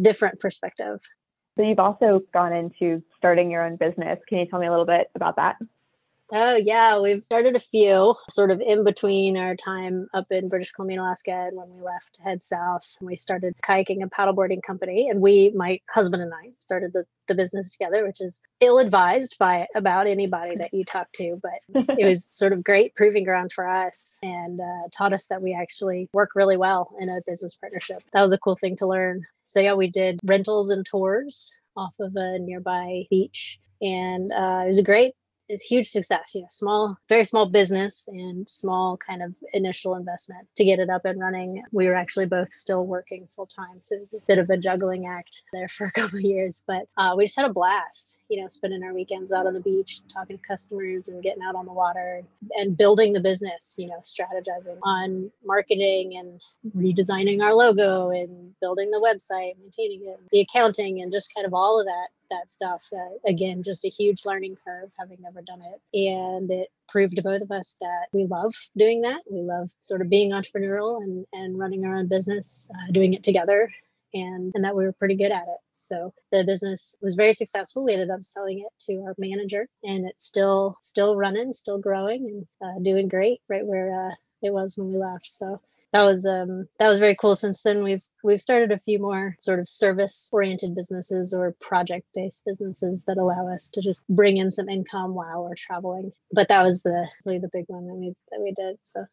different 0.00 0.40
perspective. 0.40 1.00
So 1.56 1.64
you've 1.64 1.78
also 1.78 2.20
gone 2.34 2.52
into 2.52 3.02
starting 3.16 3.50
your 3.50 3.64
own 3.64 3.76
business. 3.76 4.18
Can 4.28 4.38
you 4.38 4.46
tell 4.46 4.58
me 4.58 4.66
a 4.66 4.70
little 4.70 4.86
bit 4.86 5.08
about 5.14 5.36
that? 5.36 5.56
Oh, 6.32 6.56
yeah. 6.56 6.98
We've 6.98 7.22
started 7.22 7.54
a 7.54 7.60
few 7.60 8.16
sort 8.30 8.50
of 8.50 8.60
in 8.60 8.82
between 8.82 9.36
our 9.36 9.54
time 9.54 10.08
up 10.12 10.26
in 10.30 10.48
British 10.48 10.72
Columbia, 10.72 11.00
Alaska, 11.00 11.46
and 11.48 11.56
when 11.56 11.68
we 11.70 11.80
left 11.80 12.16
to 12.16 12.22
head 12.22 12.42
south. 12.42 12.96
We 13.00 13.14
started 13.14 13.54
kayaking 13.62 14.02
and 14.02 14.10
paddleboarding 14.10 14.62
company. 14.62 15.08
And 15.08 15.20
we, 15.20 15.52
my 15.54 15.80
husband 15.88 16.22
and 16.22 16.34
I, 16.34 16.50
started 16.58 16.92
the, 16.92 17.04
the 17.28 17.36
business 17.36 17.70
together, 17.70 18.04
which 18.04 18.20
is 18.20 18.42
ill 18.60 18.78
advised 18.78 19.36
by 19.38 19.68
about 19.76 20.08
anybody 20.08 20.56
that 20.56 20.74
you 20.74 20.84
talk 20.84 21.12
to. 21.12 21.40
But 21.40 21.86
it 21.96 22.04
was 22.08 22.24
sort 22.24 22.52
of 22.52 22.64
great 22.64 22.96
proving 22.96 23.22
ground 23.22 23.52
for 23.52 23.68
us 23.68 24.16
and 24.20 24.60
uh, 24.60 24.88
taught 24.92 25.12
us 25.12 25.26
that 25.26 25.42
we 25.42 25.54
actually 25.54 26.08
work 26.12 26.30
really 26.34 26.56
well 26.56 26.90
in 27.00 27.08
a 27.08 27.20
business 27.24 27.54
partnership. 27.54 28.02
That 28.12 28.22
was 28.22 28.32
a 28.32 28.38
cool 28.38 28.56
thing 28.56 28.76
to 28.78 28.86
learn. 28.88 29.22
So, 29.44 29.60
yeah, 29.60 29.74
we 29.74 29.90
did 29.90 30.18
rentals 30.24 30.70
and 30.70 30.84
tours 30.84 31.52
off 31.76 31.94
of 32.00 32.16
a 32.16 32.38
nearby 32.40 33.04
beach 33.10 33.60
and 33.82 34.32
uh, 34.32 34.62
it 34.64 34.68
was 34.68 34.78
a 34.78 34.82
great 34.82 35.14
is 35.48 35.62
huge 35.62 35.88
success. 35.88 36.32
You 36.34 36.42
know 36.42 36.48
small 36.50 36.96
very 37.08 37.24
small 37.24 37.46
business 37.46 38.04
and 38.08 38.48
small 38.48 38.96
kind 38.96 39.22
of 39.22 39.34
initial 39.52 39.94
investment 39.94 40.48
to 40.56 40.64
get 40.64 40.78
it 40.78 40.90
up 40.90 41.04
and 41.04 41.20
running. 41.20 41.62
We 41.72 41.86
were 41.86 41.94
actually 41.94 42.26
both 42.26 42.52
still 42.52 42.86
working 42.86 43.26
full 43.34 43.46
time 43.46 43.80
so 43.80 43.94
it 43.94 44.00
was 44.00 44.14
a 44.14 44.18
bit 44.26 44.38
of 44.38 44.50
a 44.50 44.56
juggling 44.56 45.06
act 45.06 45.42
there 45.52 45.68
for 45.68 45.86
a 45.86 45.92
couple 45.98 46.18
of 46.18 46.24
years 46.24 46.62
but 46.66 46.88
uh, 46.96 47.14
we 47.16 47.24
just 47.24 47.36
had 47.36 47.46
a 47.46 47.52
blast 47.52 48.18
you 48.28 48.40
know 48.40 48.48
spending 48.48 48.82
our 48.82 48.94
weekends 48.94 49.32
out 49.32 49.46
on 49.46 49.54
the 49.54 49.60
beach 49.60 50.00
talking 50.12 50.36
to 50.36 50.42
customers 50.46 51.08
and 51.08 51.22
getting 51.22 51.42
out 51.42 51.54
on 51.54 51.66
the 51.66 51.72
water 51.72 52.22
and 52.52 52.76
building 52.76 53.12
the 53.12 53.20
business 53.20 53.74
you 53.78 53.86
know 53.86 54.00
strategizing 54.02 54.78
on 54.82 55.30
marketing 55.44 56.16
and 56.18 56.40
redesigning 56.76 57.42
our 57.42 57.54
logo 57.54 58.10
and 58.10 58.54
building 58.60 58.90
the 58.90 58.98
website 58.98 59.52
maintaining 59.60 60.02
it 60.06 60.18
the 60.32 60.40
accounting 60.40 61.02
and 61.02 61.12
just 61.12 61.32
kind 61.34 61.46
of 61.46 61.54
all 61.54 61.80
of 61.80 61.86
that 61.86 62.08
that 62.30 62.50
stuff. 62.50 62.84
Uh, 62.92 63.16
again, 63.26 63.62
just 63.62 63.84
a 63.84 63.88
huge 63.88 64.24
learning 64.24 64.56
curve 64.64 64.90
having 64.98 65.18
never 65.20 65.42
done 65.42 65.62
it. 65.62 65.98
And 65.98 66.50
it 66.50 66.68
proved 66.88 67.16
to 67.16 67.22
both 67.22 67.42
of 67.42 67.50
us 67.50 67.76
that 67.80 68.06
we 68.12 68.26
love 68.26 68.54
doing 68.76 69.02
that. 69.02 69.20
We 69.30 69.40
love 69.40 69.70
sort 69.80 70.02
of 70.02 70.10
being 70.10 70.30
entrepreneurial 70.30 71.02
and, 71.02 71.26
and 71.32 71.58
running 71.58 71.84
our 71.84 71.96
own 71.96 72.08
business, 72.08 72.70
uh, 72.74 72.92
doing 72.92 73.14
it 73.14 73.22
together. 73.22 73.70
And, 74.14 74.52
and 74.54 74.64
that 74.64 74.74
we 74.74 74.84
were 74.84 74.92
pretty 74.92 75.16
good 75.16 75.32
at 75.32 75.42
it. 75.42 75.58
So 75.72 76.14
the 76.32 76.42
business 76.42 76.96
was 77.02 77.14
very 77.14 77.34
successful. 77.34 77.84
We 77.84 77.92
ended 77.92 78.10
up 78.10 78.22
selling 78.22 78.60
it 78.60 78.72
to 78.86 79.02
our 79.02 79.14
manager, 79.18 79.68
and 79.82 80.06
it's 80.06 80.24
still 80.24 80.78
still 80.80 81.16
running, 81.16 81.52
still 81.52 81.78
growing, 81.78 82.46
and 82.60 82.76
uh, 82.76 82.78
doing 82.82 83.08
great. 83.08 83.40
Right 83.48 83.66
where 83.66 84.08
uh, 84.08 84.14
it 84.42 84.54
was 84.54 84.76
when 84.76 84.92
we 84.92 84.98
left. 84.98 85.28
So 85.28 85.60
that 85.96 86.04
was 86.04 86.26
um 86.26 86.68
that 86.78 86.88
was 86.88 86.98
very 86.98 87.16
cool. 87.18 87.34
Since 87.34 87.62
then 87.62 87.82
we've 87.82 88.02
we've 88.22 88.40
started 88.40 88.70
a 88.70 88.78
few 88.78 88.98
more 88.98 89.34
sort 89.38 89.60
of 89.60 89.68
service 89.68 90.28
oriented 90.30 90.74
businesses 90.74 91.32
or 91.32 91.56
project 91.60 92.06
based 92.14 92.42
businesses 92.44 93.04
that 93.06 93.16
allow 93.16 93.48
us 93.48 93.70
to 93.70 93.80
just 93.80 94.06
bring 94.08 94.36
in 94.36 94.50
some 94.50 94.68
income 94.68 95.14
while 95.14 95.44
we're 95.44 95.54
traveling. 95.54 96.12
But 96.32 96.48
that 96.48 96.62
was 96.62 96.82
the 96.82 97.08
really 97.24 97.38
the 97.38 97.50
big 97.50 97.64
one 97.68 97.86
that 97.86 97.94
we 97.94 98.14
that 98.30 98.40
we 98.42 98.52
did 98.52 98.76
so. 98.82 99.06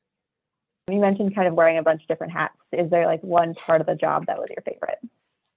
You 0.89 0.99
mentioned 0.99 1.33
kind 1.33 1.47
of 1.47 1.53
wearing 1.53 1.77
a 1.77 1.83
bunch 1.83 2.01
of 2.01 2.07
different 2.09 2.33
hats. 2.33 2.57
Is 2.73 2.89
there 2.89 3.05
like 3.05 3.23
one 3.23 3.53
part 3.53 3.79
of 3.79 3.87
the 3.87 3.95
job 3.95 4.25
that 4.25 4.37
was 4.37 4.49
your 4.49 4.63
favorite 4.63 4.99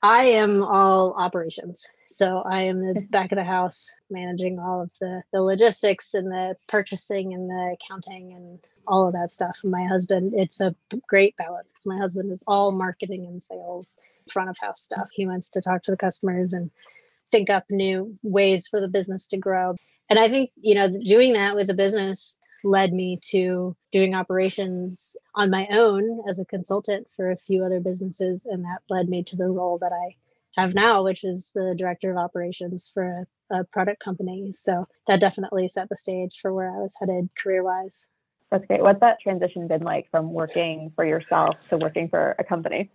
I 0.06 0.26
am 0.26 0.62
all 0.62 1.14
operations. 1.14 1.84
So 2.10 2.38
I 2.38 2.62
am 2.62 2.80
the 2.80 3.00
back 3.10 3.32
of 3.32 3.36
the 3.36 3.44
house 3.44 3.90
managing 4.08 4.60
all 4.60 4.82
of 4.82 4.90
the, 5.00 5.22
the 5.32 5.42
logistics 5.42 6.14
and 6.14 6.30
the 6.30 6.54
purchasing 6.68 7.34
and 7.34 7.50
the 7.50 7.76
accounting 7.76 8.32
and 8.32 8.60
all 8.86 9.08
of 9.08 9.14
that 9.14 9.32
stuff. 9.32 9.58
And 9.64 9.72
my 9.72 9.84
husband, 9.84 10.32
it's 10.36 10.60
a 10.60 10.76
great 11.08 11.36
balance 11.36 11.72
because 11.72 11.86
my 11.86 11.98
husband 11.98 12.30
is 12.30 12.44
all 12.46 12.70
marketing 12.70 13.26
and 13.26 13.42
sales, 13.42 13.98
front 14.30 14.48
of 14.48 14.56
house 14.58 14.80
stuff. 14.80 15.08
He 15.12 15.26
wants 15.26 15.48
to 15.50 15.60
talk 15.60 15.82
to 15.82 15.90
the 15.90 15.96
customers 15.96 16.52
and 16.52 16.70
think 17.32 17.50
up 17.50 17.64
new 17.68 18.16
ways 18.22 18.68
for 18.68 18.80
the 18.80 18.86
business 18.86 19.26
to 19.28 19.38
grow. 19.38 19.74
And 20.08 20.20
I 20.20 20.28
think, 20.28 20.52
you 20.54 20.76
know, 20.76 20.88
doing 20.88 21.32
that 21.32 21.56
with 21.56 21.68
a 21.68 21.74
business 21.74 22.38
led 22.64 22.92
me 22.92 23.18
to 23.30 23.76
doing 23.92 24.14
operations 24.14 25.16
on 25.34 25.50
my 25.50 25.66
own 25.70 26.28
as 26.28 26.38
a 26.38 26.44
consultant 26.44 27.08
for 27.14 27.30
a 27.30 27.36
few 27.36 27.64
other 27.64 27.80
businesses. 27.80 28.46
And 28.46 28.64
that 28.64 28.80
led 28.88 29.08
me 29.08 29.22
to 29.24 29.36
the 29.36 29.48
role 29.48 29.78
that 29.78 29.92
I 29.92 30.16
have 30.60 30.74
now, 30.74 31.04
which 31.04 31.24
is 31.24 31.52
the 31.54 31.74
director 31.76 32.10
of 32.10 32.16
operations 32.16 32.90
for 32.92 33.26
a, 33.50 33.60
a 33.60 33.64
product 33.64 34.00
company. 34.02 34.52
So 34.52 34.86
that 35.06 35.20
definitely 35.20 35.68
set 35.68 35.88
the 35.88 35.96
stage 35.96 36.38
for 36.40 36.52
where 36.52 36.70
I 36.70 36.78
was 36.78 36.94
headed 36.98 37.28
career 37.36 37.62
wise. 37.62 38.06
That's 38.50 38.66
great. 38.66 38.82
What's 38.82 39.00
that 39.00 39.20
transition 39.20 39.66
been 39.68 39.82
like 39.82 40.10
from 40.10 40.32
working 40.32 40.92
for 40.94 41.04
yourself 41.04 41.56
to 41.70 41.76
working 41.76 42.08
for 42.08 42.36
a 42.38 42.44
company? 42.44 42.90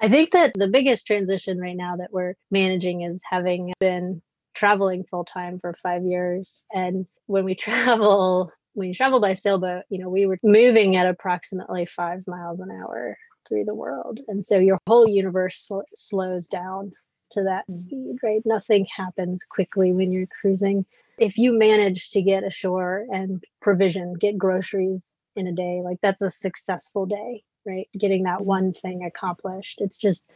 I 0.00 0.08
think 0.08 0.30
that 0.32 0.52
the 0.54 0.68
biggest 0.68 1.06
transition 1.06 1.58
right 1.58 1.76
now 1.76 1.96
that 1.96 2.12
we're 2.12 2.34
managing 2.50 3.02
is 3.02 3.20
having 3.28 3.72
been 3.80 4.22
traveling 4.54 5.04
full 5.04 5.24
time 5.24 5.58
for 5.58 5.74
five 5.82 6.04
years. 6.04 6.62
And 6.72 7.06
when 7.26 7.44
we 7.44 7.54
travel, 7.66 8.52
when 8.74 8.88
you 8.88 8.94
travel 8.94 9.20
by 9.20 9.34
sailboat, 9.34 9.84
you 9.88 9.98
know, 9.98 10.08
we 10.08 10.26
were 10.26 10.38
moving 10.42 10.96
at 10.96 11.06
approximately 11.06 11.84
five 11.86 12.26
miles 12.26 12.60
an 12.60 12.70
hour 12.70 13.16
through 13.48 13.64
the 13.64 13.74
world. 13.74 14.20
And 14.28 14.44
so 14.44 14.58
your 14.58 14.78
whole 14.86 15.08
universe 15.08 15.58
sl- 15.58 15.80
slows 15.94 16.46
down 16.46 16.92
to 17.32 17.42
that 17.44 17.64
mm. 17.68 17.74
speed, 17.74 18.16
right? 18.22 18.42
Nothing 18.44 18.86
happens 18.96 19.44
quickly 19.44 19.92
when 19.92 20.12
you're 20.12 20.26
cruising. 20.26 20.84
If 21.18 21.36
you 21.36 21.52
manage 21.52 22.10
to 22.10 22.22
get 22.22 22.44
ashore 22.44 23.06
and 23.12 23.44
provision, 23.60 24.14
get 24.14 24.38
groceries 24.38 25.16
in 25.36 25.46
a 25.46 25.52
day, 25.52 25.80
like 25.84 25.98
that's 26.00 26.22
a 26.22 26.30
successful 26.30 27.06
day, 27.06 27.42
right? 27.66 27.88
Getting 27.96 28.24
that 28.24 28.44
one 28.44 28.72
thing 28.72 29.04
accomplished. 29.04 29.80
It's 29.80 29.98
just 29.98 30.28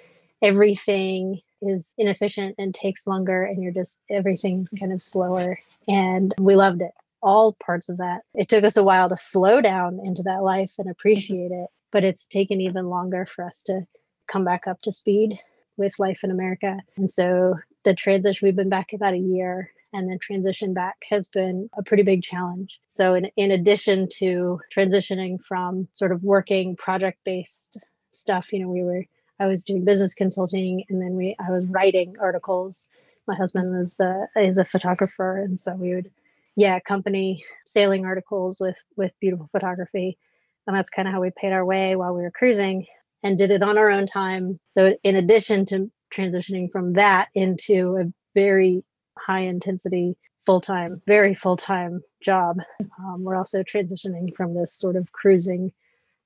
everything 0.42 1.40
is 1.62 1.94
inefficient 1.96 2.56
and 2.58 2.74
takes 2.74 3.06
longer, 3.06 3.44
and 3.44 3.62
you're 3.62 3.72
just 3.72 4.02
everything's 4.10 4.72
kind 4.78 4.92
of 4.92 5.02
slower. 5.02 5.58
And 5.88 6.34
we 6.38 6.54
loved 6.54 6.82
it 6.82 6.92
all 7.24 7.56
parts 7.64 7.88
of 7.88 7.96
that. 7.96 8.20
It 8.34 8.48
took 8.48 8.62
us 8.62 8.76
a 8.76 8.84
while 8.84 9.08
to 9.08 9.16
slow 9.16 9.60
down 9.60 9.98
into 10.04 10.22
that 10.24 10.44
life 10.44 10.72
and 10.78 10.88
appreciate 10.88 11.50
it, 11.50 11.68
but 11.90 12.04
it's 12.04 12.26
taken 12.26 12.60
even 12.60 12.88
longer 12.88 13.24
for 13.24 13.44
us 13.44 13.62
to 13.64 13.86
come 14.28 14.44
back 14.44 14.66
up 14.66 14.80
to 14.82 14.92
speed 14.92 15.38
with 15.76 15.98
life 15.98 16.22
in 16.22 16.30
America. 16.30 16.78
And 16.96 17.10
so 17.10 17.54
the 17.84 17.94
transition, 17.94 18.46
we've 18.46 18.54
been 18.54 18.68
back 18.68 18.92
about 18.92 19.14
a 19.14 19.18
year 19.18 19.70
and 19.92 20.10
then 20.10 20.18
transition 20.18 20.74
back 20.74 20.96
has 21.08 21.28
been 21.28 21.70
a 21.78 21.82
pretty 21.82 22.02
big 22.02 22.22
challenge. 22.22 22.78
So, 22.88 23.14
in, 23.14 23.26
in 23.36 23.52
addition 23.52 24.08
to 24.18 24.60
transitioning 24.74 25.40
from 25.40 25.88
sort 25.92 26.12
of 26.12 26.24
working 26.24 26.76
project 26.76 27.18
based 27.24 27.78
stuff, 28.12 28.52
you 28.52 28.58
know, 28.60 28.68
we 28.68 28.82
were, 28.82 29.04
I 29.38 29.46
was 29.46 29.64
doing 29.64 29.84
business 29.84 30.12
consulting 30.12 30.84
and 30.88 31.00
then 31.00 31.14
we, 31.14 31.36
I 31.38 31.50
was 31.50 31.66
writing 31.66 32.16
articles. 32.20 32.88
My 33.26 33.36
husband 33.36 33.76
was, 33.76 34.00
uh, 34.00 34.26
is 34.36 34.58
a 34.58 34.64
photographer. 34.64 35.38
And 35.38 35.58
so 35.58 35.74
we 35.74 35.94
would, 35.94 36.10
yeah, 36.56 36.78
company 36.80 37.44
sailing 37.66 38.04
articles 38.04 38.60
with, 38.60 38.76
with 38.96 39.12
beautiful 39.20 39.48
photography. 39.50 40.18
And 40.66 40.76
that's 40.76 40.90
kind 40.90 41.08
of 41.08 41.12
how 41.12 41.20
we 41.20 41.30
paid 41.36 41.52
our 41.52 41.64
way 41.64 41.96
while 41.96 42.14
we 42.14 42.22
were 42.22 42.30
cruising 42.30 42.86
and 43.22 43.36
did 43.36 43.50
it 43.50 43.62
on 43.62 43.78
our 43.78 43.90
own 43.90 44.06
time. 44.06 44.58
So, 44.66 44.96
in 45.02 45.16
addition 45.16 45.66
to 45.66 45.90
transitioning 46.14 46.70
from 46.70 46.94
that 46.94 47.28
into 47.34 47.96
a 47.96 48.12
very 48.34 48.82
high 49.18 49.40
intensity, 49.40 50.16
full 50.38 50.60
time, 50.60 51.00
very 51.06 51.34
full 51.34 51.56
time 51.56 52.02
job. 52.22 52.58
Um, 52.98 53.24
we're 53.24 53.36
also 53.36 53.62
transitioning 53.62 54.34
from 54.34 54.54
this 54.54 54.74
sort 54.74 54.96
of 54.96 55.10
cruising 55.12 55.72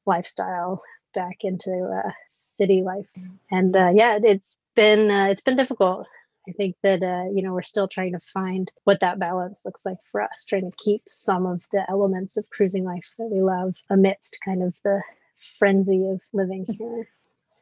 lifestyle 0.06 0.82
back 1.14 1.38
into 1.40 2.02
uh, 2.04 2.10
city 2.26 2.82
life, 2.82 3.06
and 3.50 3.76
uh, 3.76 3.90
yeah, 3.94 4.18
it's 4.22 4.56
been 4.74 5.10
uh, 5.10 5.26
it's 5.26 5.42
been 5.42 5.56
difficult. 5.56 6.06
I 6.48 6.52
think 6.52 6.76
that 6.82 7.02
uh, 7.02 7.30
you 7.32 7.42
know 7.42 7.52
we're 7.52 7.62
still 7.62 7.88
trying 7.88 8.12
to 8.12 8.18
find 8.18 8.70
what 8.84 9.00
that 9.00 9.18
balance 9.18 9.62
looks 9.64 9.84
like 9.84 9.98
for 10.10 10.22
us, 10.22 10.44
trying 10.48 10.70
to 10.70 10.76
keep 10.76 11.02
some 11.10 11.46
of 11.46 11.64
the 11.72 11.84
elements 11.90 12.36
of 12.36 12.48
cruising 12.50 12.84
life 12.84 13.12
that 13.18 13.26
we 13.30 13.40
love 13.40 13.74
amidst 13.90 14.38
kind 14.44 14.62
of 14.62 14.76
the 14.82 15.02
frenzy 15.58 16.08
of 16.08 16.20
living 16.32 16.66
here. 16.68 17.08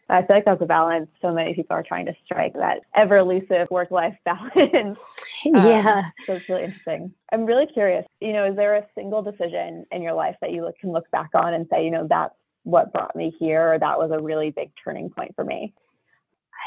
I 0.08 0.22
feel 0.22 0.36
like 0.36 0.44
that's 0.44 0.62
a 0.62 0.66
balance 0.66 1.10
so 1.20 1.32
many 1.32 1.54
people 1.54 1.76
are 1.76 1.82
trying 1.82 2.06
to 2.06 2.14
strike 2.24 2.52
that 2.54 2.82
ever 2.94 3.16
elusive 3.16 3.66
work 3.70 3.90
life 3.90 4.16
balance. 4.24 5.00
Um, 5.46 5.66
yeah. 5.66 6.10
So 6.26 6.34
it's 6.34 6.48
really 6.48 6.64
interesting. 6.64 7.12
I'm 7.32 7.44
really 7.44 7.66
curious, 7.66 8.06
you 8.20 8.32
know, 8.32 8.44
is 8.44 8.56
there 8.56 8.76
a 8.76 8.86
single 8.94 9.22
decision 9.22 9.84
in 9.90 10.02
your 10.02 10.12
life 10.12 10.36
that 10.40 10.52
you 10.52 10.64
look, 10.64 10.78
can 10.78 10.92
look 10.92 11.10
back 11.10 11.30
on 11.34 11.54
and 11.54 11.66
say, 11.68 11.84
you 11.84 11.90
know, 11.90 12.06
that's 12.08 12.34
what 12.62 12.92
brought 12.92 13.16
me 13.16 13.34
here 13.38 13.74
or 13.74 13.78
that 13.78 13.98
was 13.98 14.12
a 14.12 14.22
really 14.22 14.50
big 14.50 14.70
turning 14.82 15.10
point 15.10 15.34
for 15.34 15.44
me? 15.44 15.74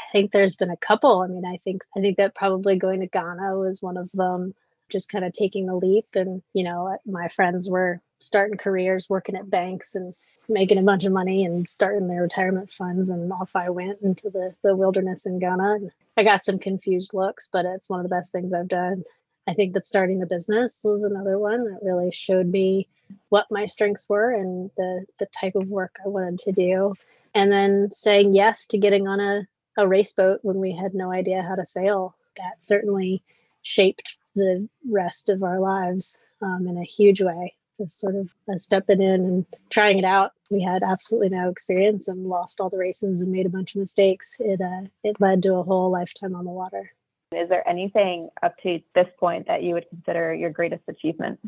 I 0.08 0.10
think 0.12 0.32
there's 0.32 0.56
been 0.56 0.70
a 0.70 0.76
couple. 0.76 1.20
I 1.20 1.26
mean, 1.26 1.44
I 1.44 1.56
think 1.56 1.84
I 1.96 2.00
think 2.00 2.16
that 2.16 2.34
probably 2.34 2.76
going 2.76 3.00
to 3.00 3.06
Ghana 3.06 3.56
was 3.56 3.82
one 3.82 3.96
of 3.96 4.10
them, 4.12 4.54
just 4.88 5.08
kind 5.08 5.24
of 5.24 5.32
taking 5.32 5.66
the 5.66 5.74
leap 5.74 6.06
and, 6.14 6.42
you 6.52 6.64
know, 6.64 6.98
my 7.06 7.28
friends 7.28 7.68
were 7.70 8.00
starting 8.18 8.58
careers 8.58 9.08
working 9.08 9.36
at 9.36 9.50
banks 9.50 9.94
and 9.94 10.14
making 10.48 10.78
a 10.78 10.82
bunch 10.82 11.04
of 11.04 11.12
money 11.12 11.44
and 11.44 11.68
starting 11.68 12.08
their 12.08 12.22
retirement 12.22 12.72
funds 12.72 13.08
and 13.08 13.32
off 13.32 13.54
I 13.54 13.70
went 13.70 14.00
into 14.02 14.30
the, 14.30 14.54
the 14.62 14.74
wilderness 14.74 15.26
in 15.26 15.38
Ghana. 15.38 15.74
And 15.74 15.90
I 16.16 16.24
got 16.24 16.44
some 16.44 16.58
confused 16.58 17.14
looks, 17.14 17.48
but 17.52 17.64
it's 17.64 17.88
one 17.88 18.00
of 18.00 18.04
the 18.04 18.14
best 18.14 18.32
things 18.32 18.52
I've 18.52 18.68
done. 18.68 19.04
I 19.48 19.54
think 19.54 19.74
that 19.74 19.86
starting 19.86 20.18
the 20.18 20.26
business 20.26 20.82
was 20.84 21.02
another 21.02 21.38
one 21.38 21.64
that 21.64 21.82
really 21.82 22.10
showed 22.12 22.46
me 22.46 22.88
what 23.28 23.46
my 23.50 23.66
strengths 23.66 24.08
were 24.08 24.32
and 24.32 24.70
the 24.76 25.04
the 25.18 25.26
type 25.26 25.54
of 25.56 25.68
work 25.68 25.98
I 26.04 26.08
wanted 26.08 26.40
to 26.40 26.52
do. 26.52 26.94
And 27.34 27.50
then 27.50 27.90
saying 27.90 28.34
yes 28.34 28.66
to 28.68 28.78
getting 28.78 29.08
on 29.08 29.20
a, 29.20 29.46
a 29.80 29.88
race 29.88 30.12
boat 30.12 30.40
when 30.42 30.58
we 30.58 30.74
had 30.74 30.94
no 30.94 31.10
idea 31.10 31.42
how 31.42 31.54
to 31.54 31.64
sail. 31.64 32.14
That 32.36 32.62
certainly 32.62 33.22
shaped 33.62 34.16
the 34.34 34.68
rest 34.88 35.28
of 35.28 35.42
our 35.42 35.60
lives 35.60 36.18
um, 36.40 36.66
in 36.68 36.78
a 36.78 36.84
huge 36.84 37.20
way 37.20 37.54
just 37.80 37.98
sort 37.98 38.14
of 38.14 38.28
stepping 38.56 39.00
in 39.00 39.20
and 39.24 39.46
trying 39.70 39.98
it 39.98 40.04
out. 40.04 40.32
We 40.50 40.62
had 40.62 40.82
absolutely 40.82 41.30
no 41.30 41.48
experience 41.48 42.08
and 42.08 42.26
lost 42.26 42.60
all 42.60 42.68
the 42.68 42.76
races 42.76 43.22
and 43.22 43.32
made 43.32 43.46
a 43.46 43.50
bunch 43.50 43.74
of 43.74 43.80
mistakes. 43.80 44.36
It 44.38 44.60
uh, 44.60 44.88
it 45.02 45.20
led 45.20 45.42
to 45.44 45.54
a 45.54 45.62
whole 45.62 45.90
lifetime 45.90 46.34
on 46.34 46.44
the 46.44 46.50
water. 46.50 46.92
Is 47.32 47.48
there 47.48 47.66
anything 47.68 48.28
up 48.42 48.58
to 48.62 48.80
this 48.94 49.08
point 49.18 49.46
that 49.46 49.62
you 49.62 49.74
would 49.74 49.88
consider 49.88 50.34
your 50.34 50.50
greatest 50.50 50.82
achievement? 50.88 51.38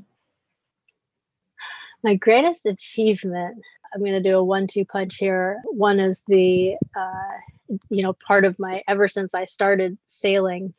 My 2.02 2.14
greatest 2.14 2.66
achievement. 2.66 3.62
I'm 3.94 4.00
going 4.00 4.12
to 4.12 4.20
do 4.20 4.38
a 4.38 4.44
one-two 4.44 4.84
punch 4.84 5.16
here. 5.16 5.60
One 5.66 6.00
is 6.00 6.22
the, 6.26 6.76
uh, 6.96 7.76
you 7.90 8.02
know, 8.02 8.12
part 8.12 8.44
of 8.44 8.58
my 8.58 8.82
ever 8.88 9.08
since 9.08 9.34
I 9.34 9.44
started 9.44 9.98
sailing 10.06 10.72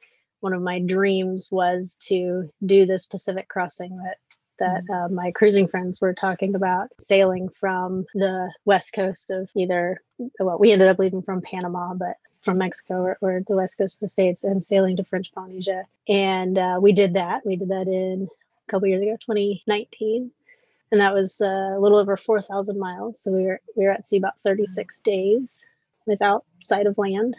one 0.43 0.53
of 0.53 0.61
my 0.61 0.79
dreams 0.79 1.47
was 1.51 1.95
to 2.01 2.51
do 2.65 2.85
this 2.85 3.05
Pacific 3.05 3.47
crossing 3.47 3.97
that 3.97 4.17
that 4.59 4.83
uh, 4.93 5.07
my 5.07 5.31
cruising 5.31 5.67
friends 5.67 5.99
were 5.99 6.13
talking 6.13 6.53
about 6.53 6.89
sailing 6.99 7.49
from 7.59 8.05
the 8.13 8.51
west 8.65 8.93
coast 8.93 9.31
of 9.31 9.49
either, 9.55 10.01
well, 10.39 10.59
we 10.59 10.71
ended 10.71 10.87
up 10.87 10.99
leaving 10.99 11.21
from 11.21 11.41
Panama, 11.41 11.93
but 11.93 12.17
from 12.41 12.59
Mexico 12.59 12.95
or, 12.95 13.17
or 13.21 13.41
the 13.47 13.55
west 13.55 13.77
coast 13.77 13.95
of 13.95 14.01
the 14.01 14.07
States 14.07 14.43
and 14.43 14.63
sailing 14.63 14.97
to 14.97 15.03
French 15.03 15.33
Polynesia. 15.33 15.85
And 16.07 16.57
uh, 16.57 16.77
we 16.79 16.91
did 16.91 17.15
that. 17.15 17.45
We 17.45 17.55
did 17.55 17.69
that 17.69 17.87
in 17.87 18.27
a 18.67 18.71
couple 18.71 18.87
years 18.87 19.01
ago, 19.01 19.17
2019. 19.25 20.31
And 20.93 21.01
that 21.01 21.15
was 21.15 21.41
uh, 21.41 21.75
a 21.75 21.79
little 21.79 21.97
over 21.97 22.15
4,000 22.15 22.79
miles. 22.79 23.19
So 23.19 23.31
we 23.31 23.45
were, 23.45 23.59
we 23.75 23.85
were 23.85 23.91
at 23.91 24.05
sea 24.05 24.17
about 24.17 24.39
36 24.43 25.01
days 25.01 25.65
without 26.05 26.45
sight 26.63 26.85
of 26.85 26.99
land. 26.99 27.35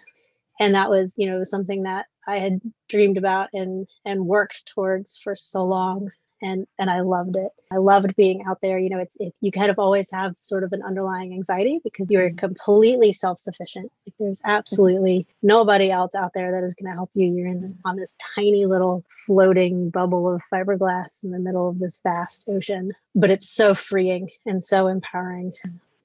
And 0.58 0.74
that 0.74 0.90
was, 0.90 1.14
you 1.16 1.30
know, 1.30 1.44
something 1.44 1.84
that 1.84 2.06
I 2.26 2.40
had 2.40 2.60
dreamed 2.88 3.16
about 3.16 3.50
and 3.52 3.86
and 4.04 4.26
worked 4.26 4.66
towards 4.66 5.18
for 5.18 5.36
so 5.36 5.64
long 5.64 6.10
and 6.44 6.66
and 6.78 6.90
I 6.90 7.00
loved 7.00 7.36
it. 7.36 7.50
I 7.72 7.76
loved 7.76 8.14
being 8.14 8.44
out 8.46 8.58
there. 8.60 8.78
You 8.78 8.90
know, 8.90 8.98
it's 8.98 9.16
it, 9.18 9.34
you 9.40 9.50
kind 9.50 9.70
of 9.70 9.78
always 9.78 10.10
have 10.10 10.34
sort 10.40 10.62
of 10.62 10.72
an 10.72 10.82
underlying 10.82 11.32
anxiety 11.32 11.80
because 11.82 12.10
you're 12.10 12.28
mm-hmm. 12.28 12.36
completely 12.36 13.12
self-sufficient. 13.12 13.90
There's 14.20 14.40
absolutely 14.44 15.26
nobody 15.42 15.90
else 15.90 16.14
out 16.14 16.32
there 16.34 16.52
that 16.52 16.64
is 16.64 16.74
going 16.74 16.90
to 16.90 16.96
help 16.96 17.10
you. 17.14 17.32
You're 17.32 17.48
in 17.48 17.76
on 17.84 17.96
this 17.96 18.14
tiny 18.36 18.66
little 18.66 19.04
floating 19.26 19.90
bubble 19.90 20.32
of 20.32 20.42
fiberglass 20.52 21.24
in 21.24 21.30
the 21.30 21.38
middle 21.38 21.68
of 21.68 21.78
this 21.78 21.98
vast 22.02 22.44
ocean, 22.46 22.92
but 23.14 23.30
it's 23.30 23.48
so 23.48 23.74
freeing 23.74 24.30
and 24.46 24.62
so 24.62 24.86
empowering 24.86 25.52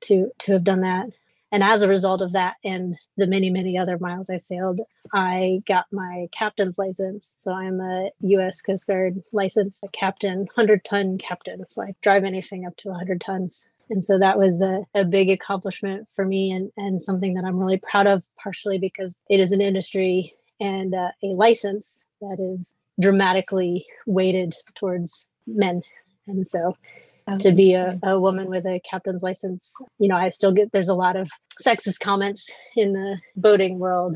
to 0.01 0.31
to 0.39 0.53
have 0.53 0.63
done 0.63 0.81
that 0.81 1.09
and 1.51 1.63
as 1.63 1.81
a 1.81 1.87
result 1.87 2.21
of 2.21 2.33
that 2.33 2.55
and 2.63 2.95
the 3.17 3.27
many 3.27 3.49
many 3.49 3.77
other 3.77 3.97
miles 3.99 4.29
i 4.29 4.37
sailed 4.37 4.79
i 5.13 5.61
got 5.67 5.85
my 5.91 6.27
captain's 6.31 6.77
license. 6.77 7.33
So 7.37 7.53
i'm 7.53 7.79
a 7.79 8.09
u.s 8.21 8.61
coast 8.61 8.87
guard 8.87 9.21
licensed 9.31 9.83
captain 9.93 10.39
100 10.39 10.83
ton 10.85 11.17
captain. 11.17 11.65
So 11.67 11.83
i 11.83 11.93
drive 12.01 12.23
anything 12.23 12.65
up 12.65 12.75
to 12.77 12.89
100 12.89 13.21
tons. 13.21 13.65
And 13.91 14.05
so 14.05 14.19
that 14.19 14.37
was 14.37 14.61
a, 14.61 14.85
a 14.93 15.03
big 15.03 15.31
accomplishment 15.31 16.07
for 16.15 16.23
me 16.23 16.51
and, 16.51 16.71
and 16.77 17.01
something 17.01 17.33
that 17.33 17.45
i'm 17.45 17.57
really 17.57 17.77
proud 17.79 18.07
of 18.07 18.23
partially 18.41 18.77
because 18.77 19.19
it 19.29 19.39
is 19.39 19.51
an 19.51 19.61
industry 19.61 20.33
and 20.59 20.93
uh, 20.93 21.09
a 21.23 21.27
license 21.27 22.05
that 22.21 22.37
is 22.39 22.75
dramatically 22.99 23.85
weighted 24.05 24.55
towards 24.75 25.25
men. 25.47 25.81
And 26.27 26.47
so 26.47 26.75
to 27.37 27.51
be 27.51 27.73
a, 27.73 27.99
a 28.03 28.19
woman 28.19 28.47
with 28.47 28.65
a 28.65 28.79
captain's 28.89 29.23
license. 29.23 29.75
You 29.99 30.07
know, 30.09 30.15
I 30.15 30.29
still 30.29 30.51
get 30.51 30.71
there's 30.71 30.89
a 30.89 30.95
lot 30.95 31.15
of 31.15 31.29
sexist 31.61 31.99
comments 31.99 32.49
in 32.75 32.93
the 32.93 33.19
boating 33.35 33.79
world. 33.79 34.15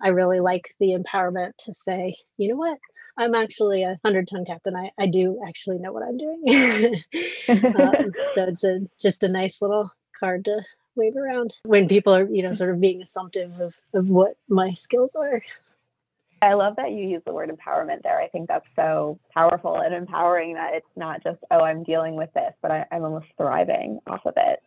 I 0.00 0.08
really 0.08 0.40
like 0.40 0.74
the 0.80 0.96
empowerment 0.96 1.52
to 1.64 1.74
say, 1.74 2.16
you 2.36 2.48
know 2.48 2.56
what, 2.56 2.78
I'm 3.16 3.34
actually 3.34 3.82
a 3.82 3.98
hundred 4.04 4.28
ton 4.28 4.44
captain. 4.44 4.74
I, 4.74 4.90
I 4.98 5.06
do 5.06 5.40
actually 5.46 5.78
know 5.78 5.92
what 5.92 6.02
I'm 6.02 6.18
doing. 6.18 7.02
um, 7.48 8.12
so 8.30 8.44
it's 8.44 8.64
a 8.64 8.80
just 9.00 9.22
a 9.22 9.28
nice 9.28 9.60
little 9.60 9.90
card 10.18 10.44
to 10.46 10.60
wave 10.94 11.16
around 11.16 11.54
when 11.64 11.88
people 11.88 12.14
are, 12.14 12.24
you 12.24 12.42
know, 12.42 12.52
sort 12.52 12.70
of 12.70 12.80
being 12.80 13.02
assumptive 13.02 13.52
of, 13.60 13.74
of 13.94 14.10
what 14.10 14.36
my 14.48 14.70
skills 14.70 15.14
are. 15.14 15.42
I 16.42 16.54
love 16.54 16.76
that 16.76 16.90
you 16.90 17.06
use 17.06 17.22
the 17.24 17.32
word 17.32 17.50
empowerment 17.50 18.02
there. 18.02 18.20
I 18.20 18.26
think 18.26 18.48
that's 18.48 18.66
so 18.74 19.20
powerful 19.32 19.76
and 19.76 19.94
empowering 19.94 20.54
that 20.54 20.74
it's 20.74 20.96
not 20.96 21.22
just, 21.22 21.38
oh, 21.52 21.60
I'm 21.60 21.84
dealing 21.84 22.16
with 22.16 22.32
this, 22.34 22.52
but 22.60 22.72
I, 22.72 22.86
am 22.90 23.04
almost 23.04 23.28
thriving 23.38 24.00
off 24.08 24.26
of 24.26 24.34
it. 24.36 24.60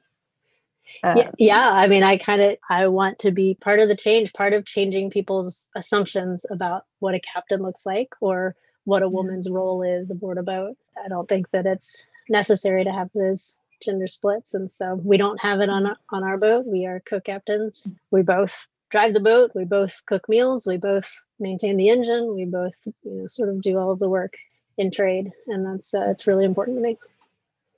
Um, 1.04 1.18
yeah, 1.18 1.32
yeah, 1.38 1.70
I 1.74 1.88
mean, 1.88 2.04
I 2.04 2.18
kind 2.18 2.42
of 2.42 2.58
I 2.70 2.88
want 2.88 3.20
to 3.20 3.32
be 3.32 3.58
part 3.60 3.80
of 3.80 3.90
the 3.90 3.98
change, 3.98 4.32
part 4.32 4.54
of 4.54 4.66
changing 4.66 5.10
people's 5.10 5.70
assumptions 5.76 6.46
about 6.50 6.86
what 7.00 7.16
a 7.16 7.20
captain 7.20 7.62
looks 7.62 7.86
like 7.86 8.16
or 8.22 8.56
what 8.86 9.04
a 9.04 9.10
woman's 9.10 9.50
role 9.50 9.84
is 9.84 10.12
aboard 10.12 10.38
a 10.38 10.44
boat. 10.44 10.78
I 11.04 11.10
don't 11.10 11.28
think 11.28 11.50
that 11.52 11.66
it's 11.66 12.08
necessary 12.30 12.86
to 12.86 12.92
have 12.92 13.10
those 13.14 13.58
gender 13.84 14.08
splits, 14.08 14.54
and 14.54 14.72
so 14.72 14.96
we 14.96 15.18
don't 15.18 15.42
have 15.42 15.60
it 15.60 15.70
on 15.70 15.94
on 16.12 16.24
our 16.24 16.38
boat. 16.38 16.66
We 16.66 16.86
are 16.86 17.02
co-captains. 17.02 17.86
We 18.12 18.22
both 18.22 18.68
drive 18.96 19.14
the 19.14 19.20
boat. 19.20 19.52
We 19.54 19.66
both 19.66 20.02
cook 20.06 20.30
meals. 20.30 20.66
We 20.66 20.78
both 20.78 21.12
maintain 21.38 21.76
the 21.76 21.90
engine. 21.90 22.34
We 22.34 22.46
both, 22.46 22.76
you 22.86 22.94
know, 23.04 23.28
sort 23.28 23.50
of 23.50 23.62
do 23.62 23.78
all 23.78 23.92
of 23.92 24.00
the 24.00 24.08
work 24.08 24.38
in 24.78 24.90
trade, 24.90 25.34
and 25.48 25.66
that's 25.66 25.94
uh, 25.94 26.06
it's 26.12 26.28
really 26.28 26.46
important 26.46 26.78
to 26.78 26.82
me. 26.82 26.98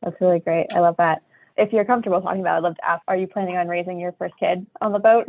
That's 0.03 0.21
really 0.21 0.39
great. 0.39 0.67
I 0.71 0.79
love 0.79 0.97
that. 0.97 1.23
If 1.57 1.73
you're 1.73 1.85
comfortable 1.85 2.21
talking 2.21 2.41
about, 2.41 2.53
it, 2.53 2.57
I'd 2.57 2.63
love 2.63 2.75
to 2.75 2.87
ask: 2.87 3.03
Are 3.07 3.17
you 3.17 3.25
planning 3.25 3.57
on 3.57 3.67
raising 3.67 3.99
your 3.99 4.11
first 4.11 4.35
kid 4.39 4.67
on 4.79 4.91
the 4.91 4.99
boat? 4.99 5.25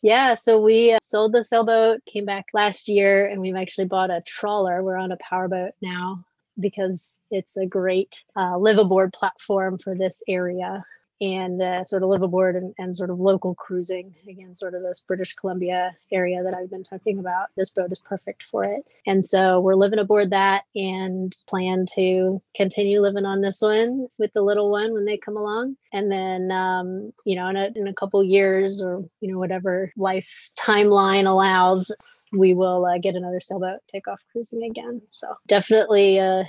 Yeah, 0.00 0.32
so 0.36 0.58
we 0.58 0.92
uh, 0.92 0.98
sold 1.02 1.34
the 1.34 1.44
sailboat, 1.44 2.02
came 2.06 2.24
back 2.24 2.46
last 2.54 2.88
year, 2.88 3.26
and 3.26 3.42
we've 3.42 3.56
actually 3.56 3.88
bought 3.88 4.10
a 4.10 4.22
trawler. 4.26 4.82
We're 4.82 4.96
on 4.96 5.12
a 5.12 5.18
powerboat 5.18 5.72
now 5.82 6.24
because 6.58 7.18
it's 7.30 7.58
a 7.58 7.66
great 7.66 8.24
uh, 8.36 8.56
live 8.56 8.78
aboard 8.78 9.12
platform 9.12 9.76
for 9.76 9.94
this 9.94 10.22
area 10.26 10.82
and 11.20 11.60
uh, 11.60 11.84
sort 11.84 12.02
of 12.02 12.08
live 12.08 12.22
aboard 12.22 12.56
and, 12.56 12.74
and 12.78 12.94
sort 12.94 13.10
of 13.10 13.20
local 13.20 13.54
cruising. 13.54 14.14
Again 14.28 14.54
sort 14.54 14.74
of 14.74 14.82
this 14.82 15.04
british 15.06 15.34
columbia 15.34 15.96
area 16.12 16.42
that 16.42 16.54
i've 16.54 16.70
been 16.70 16.84
talking 16.84 17.18
about. 17.18 17.48
This 17.56 17.70
boat 17.70 17.92
is 17.92 18.00
perfect 18.00 18.42
for 18.44 18.64
it. 18.64 18.84
And 19.06 19.24
so 19.24 19.60
we're 19.60 19.74
living 19.74 19.98
aboard 19.98 20.30
that 20.30 20.64
and 20.74 21.34
plan 21.48 21.86
to 21.94 22.40
continue 22.54 23.00
living 23.00 23.24
on 23.24 23.40
this 23.40 23.60
one 23.60 24.08
with 24.18 24.32
the 24.32 24.42
little 24.42 24.70
one 24.70 24.92
when 24.92 25.04
they 25.04 25.16
come 25.16 25.36
along. 25.36 25.76
And 25.92 26.10
then 26.10 26.50
um, 26.50 27.12
you 27.24 27.36
know 27.36 27.48
in 27.48 27.56
a, 27.56 27.70
in 27.74 27.88
a 27.88 27.94
couple 27.94 28.22
years 28.24 28.80
or 28.80 29.04
you 29.20 29.32
know 29.32 29.38
whatever 29.38 29.92
life 29.96 30.28
timeline 30.58 31.26
allows 31.26 31.90
we 32.32 32.54
will 32.54 32.86
uh, 32.86 32.98
get 32.98 33.14
another 33.14 33.40
sailboat 33.40 33.80
take 33.88 34.08
off 34.08 34.24
cruising 34.30 34.62
again. 34.62 35.02
So 35.10 35.34
definitely 35.46 36.20
uh, 36.20 36.44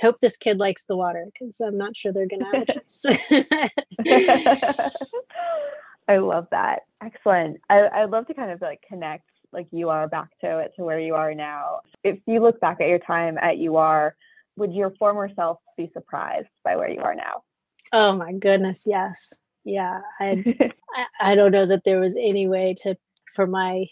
hope 0.00 0.20
this 0.20 0.36
kid 0.36 0.58
likes 0.58 0.84
the 0.84 0.96
water 0.96 1.26
because 1.32 1.60
I'm 1.60 1.78
not 1.78 1.96
sure 1.96 2.12
they're 2.12 2.28
gonna 2.28 2.44
have 2.54 3.70
I 6.08 6.18
love 6.18 6.48
that. 6.50 6.80
Excellent. 7.02 7.60
I, 7.70 7.88
I'd 7.88 8.10
love 8.10 8.26
to 8.26 8.34
kind 8.34 8.50
of 8.50 8.60
like 8.60 8.82
connect 8.86 9.24
like 9.52 9.68
you 9.70 9.88
are 9.88 10.08
back 10.08 10.28
to 10.40 10.58
it 10.58 10.72
to 10.76 10.82
where 10.82 10.98
you 10.98 11.14
are 11.14 11.34
now. 11.34 11.80
If 12.02 12.18
you 12.26 12.40
look 12.40 12.60
back 12.60 12.80
at 12.80 12.88
your 12.88 12.98
time 12.98 13.38
at 13.38 13.58
UR, 13.58 14.14
would 14.56 14.74
your 14.74 14.90
former 14.98 15.30
self 15.34 15.58
be 15.76 15.90
surprised 15.92 16.48
by 16.64 16.76
where 16.76 16.90
you 16.90 17.00
are 17.00 17.14
now? 17.14 17.42
Oh 17.92 18.16
my 18.16 18.32
goodness, 18.32 18.82
yes. 18.86 19.32
Yeah. 19.64 20.00
I 20.20 20.44
I, 20.94 21.06
I 21.20 21.34
don't 21.34 21.52
know 21.52 21.66
that 21.66 21.84
there 21.84 22.00
was 22.00 22.16
any 22.16 22.48
way 22.48 22.74
to 22.82 22.96
for 23.32 23.46
my 23.46 23.86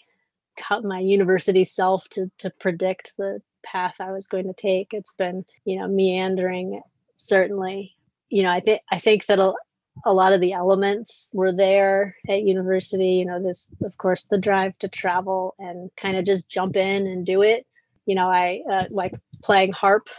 my 0.83 0.99
university 0.99 1.63
self 1.63 2.07
to 2.09 2.29
to 2.39 2.51
predict 2.59 3.13
the 3.17 3.41
path 3.63 3.95
I 3.99 4.11
was 4.11 4.27
going 4.27 4.45
to 4.45 4.53
take. 4.53 4.93
It's 4.93 5.15
been, 5.15 5.45
you 5.65 5.79
know, 5.79 5.87
meandering 5.87 6.81
certainly. 7.17 7.95
You 8.29 8.43
know, 8.43 8.51
I 8.51 8.59
think 8.59 8.81
I 8.91 8.99
think 8.99 9.25
that 9.27 9.39
a, 9.39 9.53
a 10.05 10.13
lot 10.13 10.33
of 10.33 10.41
the 10.41 10.53
elements 10.53 11.29
were 11.33 11.51
there 11.51 12.15
at 12.27 12.43
university, 12.43 13.13
you 13.13 13.25
know, 13.25 13.41
this 13.41 13.69
of 13.83 13.97
course 13.97 14.25
the 14.25 14.37
drive 14.37 14.77
to 14.79 14.87
travel 14.87 15.55
and 15.59 15.89
kind 15.95 16.17
of 16.17 16.25
just 16.25 16.49
jump 16.49 16.75
in 16.75 17.07
and 17.07 17.25
do 17.25 17.41
it. 17.41 17.65
You 18.05 18.15
know, 18.15 18.27
I 18.27 18.61
uh, 18.69 18.85
like 18.89 19.13
playing 19.43 19.71
harp. 19.71 20.09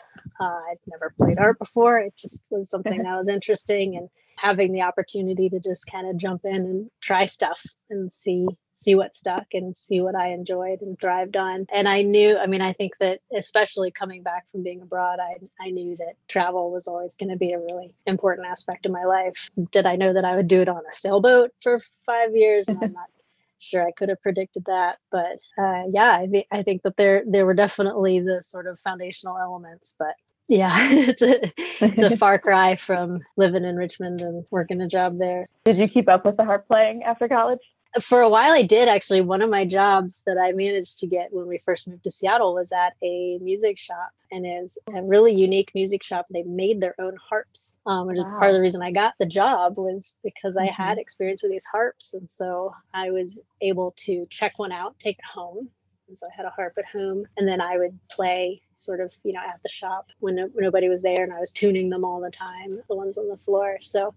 Uh, 0.41 0.45
I'd 0.45 0.77
never 0.89 1.15
played 1.19 1.39
harp 1.39 1.59
before. 1.59 1.99
It 1.99 2.15
just 2.17 2.45
was 2.51 2.71
something 2.71 3.03
that 3.03 3.17
was 3.17 3.29
interesting 3.29 3.97
and 3.97 4.09
having 4.37 4.73
the 4.73 4.83
opportunity 4.83 5.49
to 5.49 5.61
just 5.61 5.87
kind 5.87 6.09
of 6.09 6.17
jump 6.17 6.45
in 6.45 6.57
and 6.57 6.91
try 7.01 7.25
stuff 7.25 7.63
and 7.91 8.13
see 8.13 8.47
see 8.75 8.95
what 8.95 9.17
stuck 9.17 9.47
and 9.55 9.77
see 9.77 10.01
what 10.01 10.15
I 10.15 10.33
enjoyed 10.33 10.83
and 10.83 10.99
thrived 10.99 11.37
on. 11.37 11.67
And 11.73 11.89
I 11.89 12.03
knew, 12.03 12.37
I 12.37 12.47
mean, 12.47 12.61
I 12.61 12.73
think 12.73 12.99
that 12.99 13.21
especially 13.35 13.91
coming 13.91 14.23
back 14.23 14.49
from 14.49 14.63
being 14.63 14.83
abroad, 14.83 15.19
I, 15.21 15.37
I 15.61 15.71
knew 15.71 15.97
that 15.97 16.15
travel 16.29 16.71
was 16.71 16.87
always 16.87 17.15
going 17.15 17.31
to 17.31 17.37
be 17.37 17.53
a 17.53 17.59
really 17.59 17.95
important 18.07 18.49
aspect 18.49 18.85
of 18.85 18.93
my 18.93 19.05
life. 19.05 19.51
Did 19.71 19.87
I 19.87 19.97
know 19.97 20.13
that 20.13 20.25
I 20.25 20.37
would 20.37 20.49
do 20.49 20.61
it 20.61 20.69
on 20.69 20.83
a 20.91 20.93
sailboat 20.93 21.53
for 21.63 21.81
five 22.05 22.35
years? 22.35 22.69
I'm 22.69 22.81
not 22.81 23.09
sure 23.59 23.87
I 23.87 23.93
could 23.93 24.11
have 24.11 24.21
predicted 24.21 24.65
that, 24.67 24.99
but 25.11 25.39
uh, 25.57 25.85
yeah, 25.91 26.19
I, 26.21 26.27
th- 26.27 26.47
I 26.53 26.63
think 26.63 26.83
that 26.83 26.97
there 26.97 27.23
there 27.27 27.47
were 27.47 27.55
definitely 27.55 28.21
the 28.21 28.43
sort 28.43 28.67
of 28.67 28.79
foundational 28.79 29.39
elements, 29.39 29.95
but 29.99 30.15
yeah, 30.49 30.73
it's 30.91 31.23
a, 31.23 31.53
it's 31.81 32.03
a 32.03 32.17
far 32.17 32.39
cry 32.39 32.77
from 32.77 33.21
living 33.37 33.65
in 33.65 33.77
Richmond 33.77 34.21
and 34.21 34.45
working 34.51 34.83
a 34.83 34.89
job 34.89 35.19
there. 35.19 35.49
Did 35.65 35.77
you 35.77 35.89
keep 35.89 36.09
up 36.09 36.27
with 36.27 36.37
the 36.37 36.45
harp 36.45 36.67
playing 36.67 37.03
after 37.05 37.29
college? 37.29 37.61
For 38.01 38.21
a 38.21 38.29
while 38.29 38.53
I 38.53 38.63
did 38.63 38.89
actually. 38.89 39.21
One 39.21 39.43
of 39.43 39.51
my 39.51 39.65
jobs 39.65 40.23
that 40.27 40.39
I 40.39 40.53
managed 40.53 40.99
to 41.01 41.07
get 41.07 41.33
when 41.33 41.47
we 41.47 41.59
first 41.59 41.89
moved 41.89 42.05
to 42.05 42.11
Seattle 42.11 42.55
was 42.55 42.73
at 42.73 42.95
a 43.03 43.39
music 43.39 43.79
shop, 43.79 44.11
and 44.31 44.45
is 44.47 44.79
a 44.95 45.03
really 45.03 45.35
unique 45.35 45.71
music 45.75 46.03
shop. 46.03 46.27
They 46.31 46.43
made 46.43 46.81
their 46.81 46.95
own 47.01 47.17
harps, 47.17 47.79
um, 47.87 48.07
which 48.07 48.19
wow. 48.19 48.27
is 48.27 48.39
part 48.39 48.51
of 48.51 48.55
the 48.55 48.61
reason 48.61 48.83
I 48.83 48.91
got 48.91 49.15
the 49.19 49.27
job 49.27 49.79
was 49.79 50.17
because 50.25 50.57
I 50.57 50.67
mm-hmm. 50.67 50.83
had 50.83 50.99
experience 50.99 51.43
with 51.43 51.53
these 51.53 51.65
harps, 51.65 52.15
and 52.15 52.31
so 52.31 52.75
I 52.93 53.11
was 53.11 53.41
able 53.61 53.95
to 53.99 54.27
check 54.31 54.59
one 54.59 54.73
out, 54.73 54.99
take 54.99 55.19
it 55.19 55.25
home. 55.25 55.69
And 56.07 56.19
so 56.19 56.27
I 56.27 56.37
had 56.37 56.45
a 56.45 56.51
harp 56.51 56.75
at 56.77 56.85
home, 56.85 57.25
and 57.39 57.49
then 57.49 57.63
I 57.63 57.79
would 57.79 57.99
play 58.11 58.61
sort 58.75 59.01
of, 59.01 59.11
you 59.25 59.33
know, 59.33 59.41
at 59.41 59.63
the 59.63 59.71
shop 59.71 60.09
when, 60.21 60.35
no, 60.35 60.49
when 60.53 60.63
nobody 60.63 60.91
was 60.91 61.01
there, 61.01 61.25
and 61.25 61.33
I 61.33 61.41
was 61.41 61.51
tuning 61.51 61.89
them 61.89 62.05
all 62.05 62.21
the 62.21 62.31
time, 62.31 62.79
the 62.89 62.95
ones 62.95 63.17
on 63.17 63.27
the 63.27 63.39
floor. 63.39 63.79
So 63.81 64.13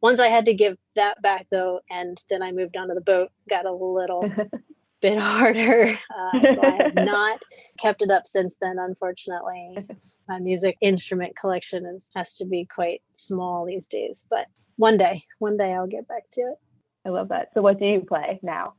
once 0.00 0.20
I 0.20 0.28
had 0.28 0.46
to 0.46 0.54
give 0.54 0.76
that 0.94 1.20
back 1.22 1.46
though, 1.50 1.80
and 1.90 2.22
then 2.30 2.42
I 2.42 2.52
moved 2.52 2.76
onto 2.76 2.94
the 2.94 3.00
boat, 3.00 3.30
got 3.48 3.66
a 3.66 3.72
little 3.72 4.30
bit 5.00 5.18
harder. 5.18 5.90
Uh, 5.90 6.54
so 6.54 6.62
I 6.62 6.82
have 6.82 6.94
not 6.94 7.42
kept 7.78 8.02
it 8.02 8.10
up 8.10 8.26
since 8.26 8.56
then, 8.60 8.78
unfortunately. 8.78 9.86
My 10.28 10.38
music 10.38 10.76
instrument 10.80 11.36
collection 11.36 11.86
is, 11.86 12.08
has 12.14 12.34
to 12.34 12.46
be 12.46 12.64
quite 12.64 13.02
small 13.14 13.64
these 13.64 13.86
days, 13.86 14.26
but 14.28 14.46
one 14.76 14.98
day, 14.98 15.24
one 15.38 15.56
day 15.56 15.72
I'll 15.72 15.86
get 15.86 16.08
back 16.08 16.24
to 16.32 16.40
it. 16.42 16.58
I 17.06 17.10
love 17.10 17.28
that. 17.28 17.48
So, 17.54 17.62
what 17.62 17.78
do 17.78 17.86
you 17.86 18.00
play 18.00 18.40
now? 18.42 18.74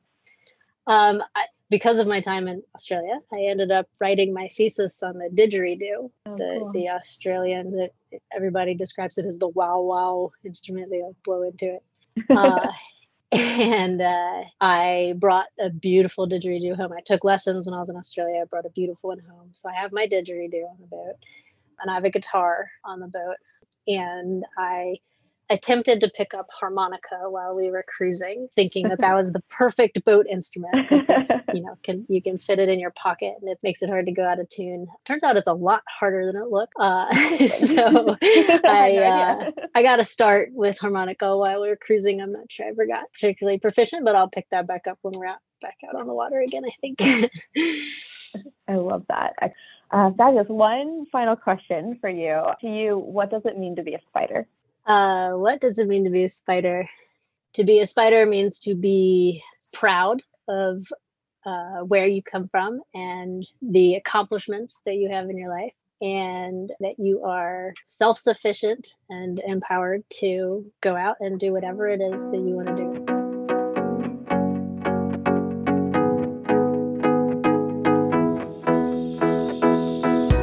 Um, 0.88 1.22
I, 1.36 1.46
because 1.70 2.00
of 2.00 2.08
my 2.08 2.20
time 2.20 2.48
in 2.48 2.64
Australia, 2.76 3.20
I 3.32 3.42
ended 3.50 3.72
up 3.72 3.88
writing 4.00 4.34
my 4.34 4.48
thesis 4.48 5.04
on 5.04 5.18
the 5.18 5.30
didgeridoo, 5.30 6.10
oh, 6.26 6.38
the 6.38 6.56
cool. 6.60 6.72
the 6.74 6.90
Australian 6.90 7.72
that 7.78 7.92
everybody 8.36 8.74
describes 8.74 9.18
it 9.18 9.26
as 9.26 9.38
the 9.38 9.50
wow 9.50 9.80
wow 9.82 10.32
instrument 10.44 10.90
they 10.90 11.02
blow 11.24 11.44
into 11.44 11.76
it. 11.76 11.84
Uh, 12.30 12.72
and 13.32 14.02
uh, 14.02 14.44
I 14.60 15.14
brought 15.18 15.48
a 15.60 15.70
beautiful 15.70 16.28
didgeridoo 16.28 16.76
home. 16.76 16.92
I 16.92 17.02
took 17.06 17.24
lessons 17.24 17.68
when 17.68 17.76
I 17.76 17.80
was 17.80 17.90
in 17.90 17.96
Australia. 17.96 18.42
I 18.42 18.46
brought 18.46 18.66
a 18.66 18.72
beautiful 18.72 19.10
one 19.10 19.20
home, 19.20 19.52
so 19.54 19.70
I 19.70 19.74
have 19.74 19.92
my 19.92 20.08
didgeridoo 20.08 20.68
on 20.68 20.78
the 20.80 20.88
boat, 20.88 21.16
and 21.82 21.92
I 21.92 21.94
have 21.94 22.06
a 22.06 22.10
guitar 22.10 22.70
on 22.84 23.00
the 23.00 23.08
boat, 23.08 23.38
and 23.88 24.44
I 24.58 24.96
attempted 25.50 26.00
to 26.02 26.10
pick 26.10 26.34
up 26.34 26.46
harmonica 26.52 27.18
while 27.28 27.56
we 27.56 27.72
were 27.72 27.84
cruising, 27.88 28.48
thinking 28.56 28.88
that 28.90 29.00
that 29.00 29.14
was 29.16 29.32
the 29.32 29.42
perfect 29.50 30.04
boat 30.06 30.28
instrument 30.30 30.74
because 30.88 31.30
you 31.54 31.62
know 31.62 31.78
can 31.84 32.06
you 32.10 32.22
can 32.22 32.38
fit 32.38 32.60
it 32.60 32.70
in 32.70 32.80
your 32.80 32.92
pocket 32.92 33.36
and 33.42 33.50
it 33.50 33.58
makes 33.64 33.82
it 33.82 33.90
hard 33.90 34.06
to 34.06 34.12
go 34.12 34.24
out 34.24 34.40
of 34.40 34.48
tune. 34.50 34.88
Turns 35.06 35.24
out 35.24 35.38
it's 35.38 35.48
a 35.48 35.54
lot 35.54 35.84
harder 35.88 36.26
than 36.26 36.36
it 36.36 36.50
looked. 36.50 36.74
Uh, 36.80 37.12
so 37.50 38.18
I 38.64 38.98
uh, 38.98 39.52
I 39.76 39.84
got 39.84 39.98
to 39.98 40.04
start 40.04 40.50
with 40.54 40.78
harmonica 40.78 41.36
while 41.38 41.62
we 41.62 41.70
were 41.70 41.78
cruising. 41.78 42.22
I'm 42.22 42.32
not 42.32 42.52
sure 42.52 42.68
I 42.68 42.70
ever 42.70 42.86
got 42.86 43.12
particularly 43.12 43.60
proficient, 43.60 44.06
but 44.06 44.16
I'll 44.16 44.30
pick 44.30 44.48
that 44.52 44.68
back 44.68 44.88
up 44.88 45.00
when 45.02 45.14
we're 45.18 45.28
out 45.28 45.40
back 45.62 45.78
out 45.88 46.00
on 46.00 46.08
the 46.08 46.14
water 46.14 46.40
again. 46.40 46.64
I 46.66 46.72
think. 46.80 47.02
I 48.68 48.76
love 48.76 49.06
that. 49.10 49.34
Uh, 49.92 50.12
fabulous. 50.12 50.48
One 50.48 51.08
final 51.12 51.36
question 51.36 51.98
for 52.00 52.10
you. 52.10 52.44
To 52.62 52.68
you, 52.68 52.98
what 52.98 53.32
does 53.32 53.42
it 53.46 53.58
mean 53.58 53.76
to 53.78 53.84
be 53.84 53.96
a 53.96 54.02
spider? 54.08 54.48
Uh, 54.90 55.34
what 55.34 55.62
does 55.62 55.78
it 55.78 55.88
mean 55.88 56.04
to 56.04 56.10
be 56.10 56.24
a 56.24 56.30
spider? 56.30 56.90
To 57.54 57.64
be 57.64 57.80
a 57.80 57.86
spider 57.86 58.26
means 58.26 58.60
to 58.62 58.74
be 58.74 59.44
proud 59.72 60.24
of 60.48 60.88
uh, 61.46 61.82
where 61.86 62.08
you 62.08 62.24
come 62.24 62.48
from 62.50 62.82
and 62.96 63.48
the 63.62 63.96
accomplishments 63.96 64.82
that 64.88 64.96
you 64.96 65.10
have 65.10 65.30
in 65.30 65.38
your 65.38 65.50
life, 65.50 65.74
and 66.02 66.72
that 66.80 66.96
you 66.98 67.24
are 67.24 67.74
self 67.86 68.18
sufficient 68.18 68.96
and 69.10 69.40
empowered 69.46 70.04
to 70.22 70.66
go 70.82 70.96
out 70.96 71.18
and 71.20 71.40
do 71.40 71.54
whatever 71.54 71.88
it 71.88 72.02
is 72.02 72.26
that 72.26 72.38
you 72.40 72.56
want 72.56 72.76
to 72.76 72.76
do. 72.76 73.19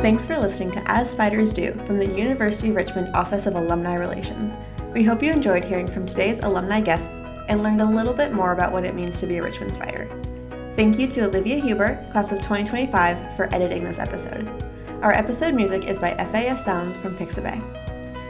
Thanks 0.06 0.24
for 0.24 0.38
listening 0.38 0.70
to 0.70 0.82
As 0.88 1.10
Spiders 1.10 1.52
Do 1.52 1.72
from 1.84 1.98
the 1.98 2.06
University 2.06 2.68
of 2.68 2.76
Richmond 2.76 3.10
Office 3.12 3.46
of 3.46 3.56
Alumni 3.56 3.96
Relations. 3.96 4.56
We 4.94 5.02
hope 5.02 5.20
you 5.20 5.32
enjoyed 5.32 5.64
hearing 5.64 5.88
from 5.88 6.06
today's 6.06 6.38
alumni 6.44 6.80
guests 6.80 7.22
and 7.48 7.64
learned 7.64 7.80
a 7.80 7.84
little 7.84 8.12
bit 8.12 8.32
more 8.32 8.52
about 8.52 8.70
what 8.70 8.84
it 8.84 8.94
means 8.94 9.18
to 9.18 9.26
be 9.26 9.38
a 9.38 9.42
Richmond 9.42 9.74
Spider. 9.74 10.08
Thank 10.76 11.00
you 11.00 11.08
to 11.08 11.24
Olivia 11.24 11.58
Huber, 11.58 12.06
class 12.12 12.30
of 12.30 12.38
2025, 12.38 13.34
for 13.34 13.52
editing 13.52 13.82
this 13.82 13.98
episode. 13.98 14.48
Our 15.02 15.10
episode 15.10 15.54
music 15.54 15.86
is 15.86 15.98
by 15.98 16.14
FAS 16.14 16.64
Sounds 16.64 16.96
from 16.96 17.10
Pixabay. 17.14 17.60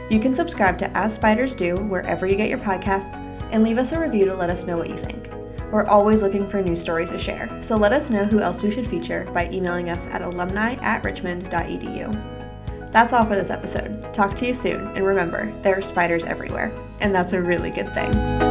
You 0.09 0.19
can 0.19 0.33
subscribe 0.33 0.79
to 0.79 0.97
As 0.97 1.13
Spiders 1.13 1.53
Do 1.53 1.75
wherever 1.75 2.25
you 2.25 2.37
get 2.37 2.49
your 2.49 2.57
podcasts 2.57 3.19
and 3.51 3.63
leave 3.63 3.77
us 3.77 3.91
a 3.91 3.99
review 3.99 4.25
to 4.25 4.35
let 4.35 4.49
us 4.49 4.65
know 4.65 4.77
what 4.77 4.89
you 4.89 4.97
think. 4.97 5.26
We're 5.71 5.85
always 5.85 6.21
looking 6.21 6.47
for 6.47 6.61
new 6.61 6.75
stories 6.75 7.09
to 7.09 7.17
share, 7.17 7.49
so 7.61 7.75
let 7.75 7.91
us 7.91 8.09
know 8.09 8.23
who 8.23 8.39
else 8.39 8.63
we 8.63 8.71
should 8.71 8.87
feature 8.87 9.29
by 9.33 9.49
emailing 9.51 9.89
us 9.89 10.07
at 10.07 10.21
alumni 10.21 10.75
at 10.75 11.03
richmond.edu. 11.03 12.91
That's 12.91 13.11
all 13.11 13.25
for 13.25 13.35
this 13.35 13.49
episode. 13.49 14.13
Talk 14.13 14.33
to 14.35 14.47
you 14.47 14.53
soon, 14.53 14.87
and 14.95 15.05
remember, 15.05 15.51
there 15.63 15.77
are 15.77 15.81
spiders 15.81 16.23
everywhere, 16.23 16.71
and 17.01 17.13
that's 17.13 17.33
a 17.33 17.41
really 17.41 17.69
good 17.69 17.93
thing. 17.93 18.46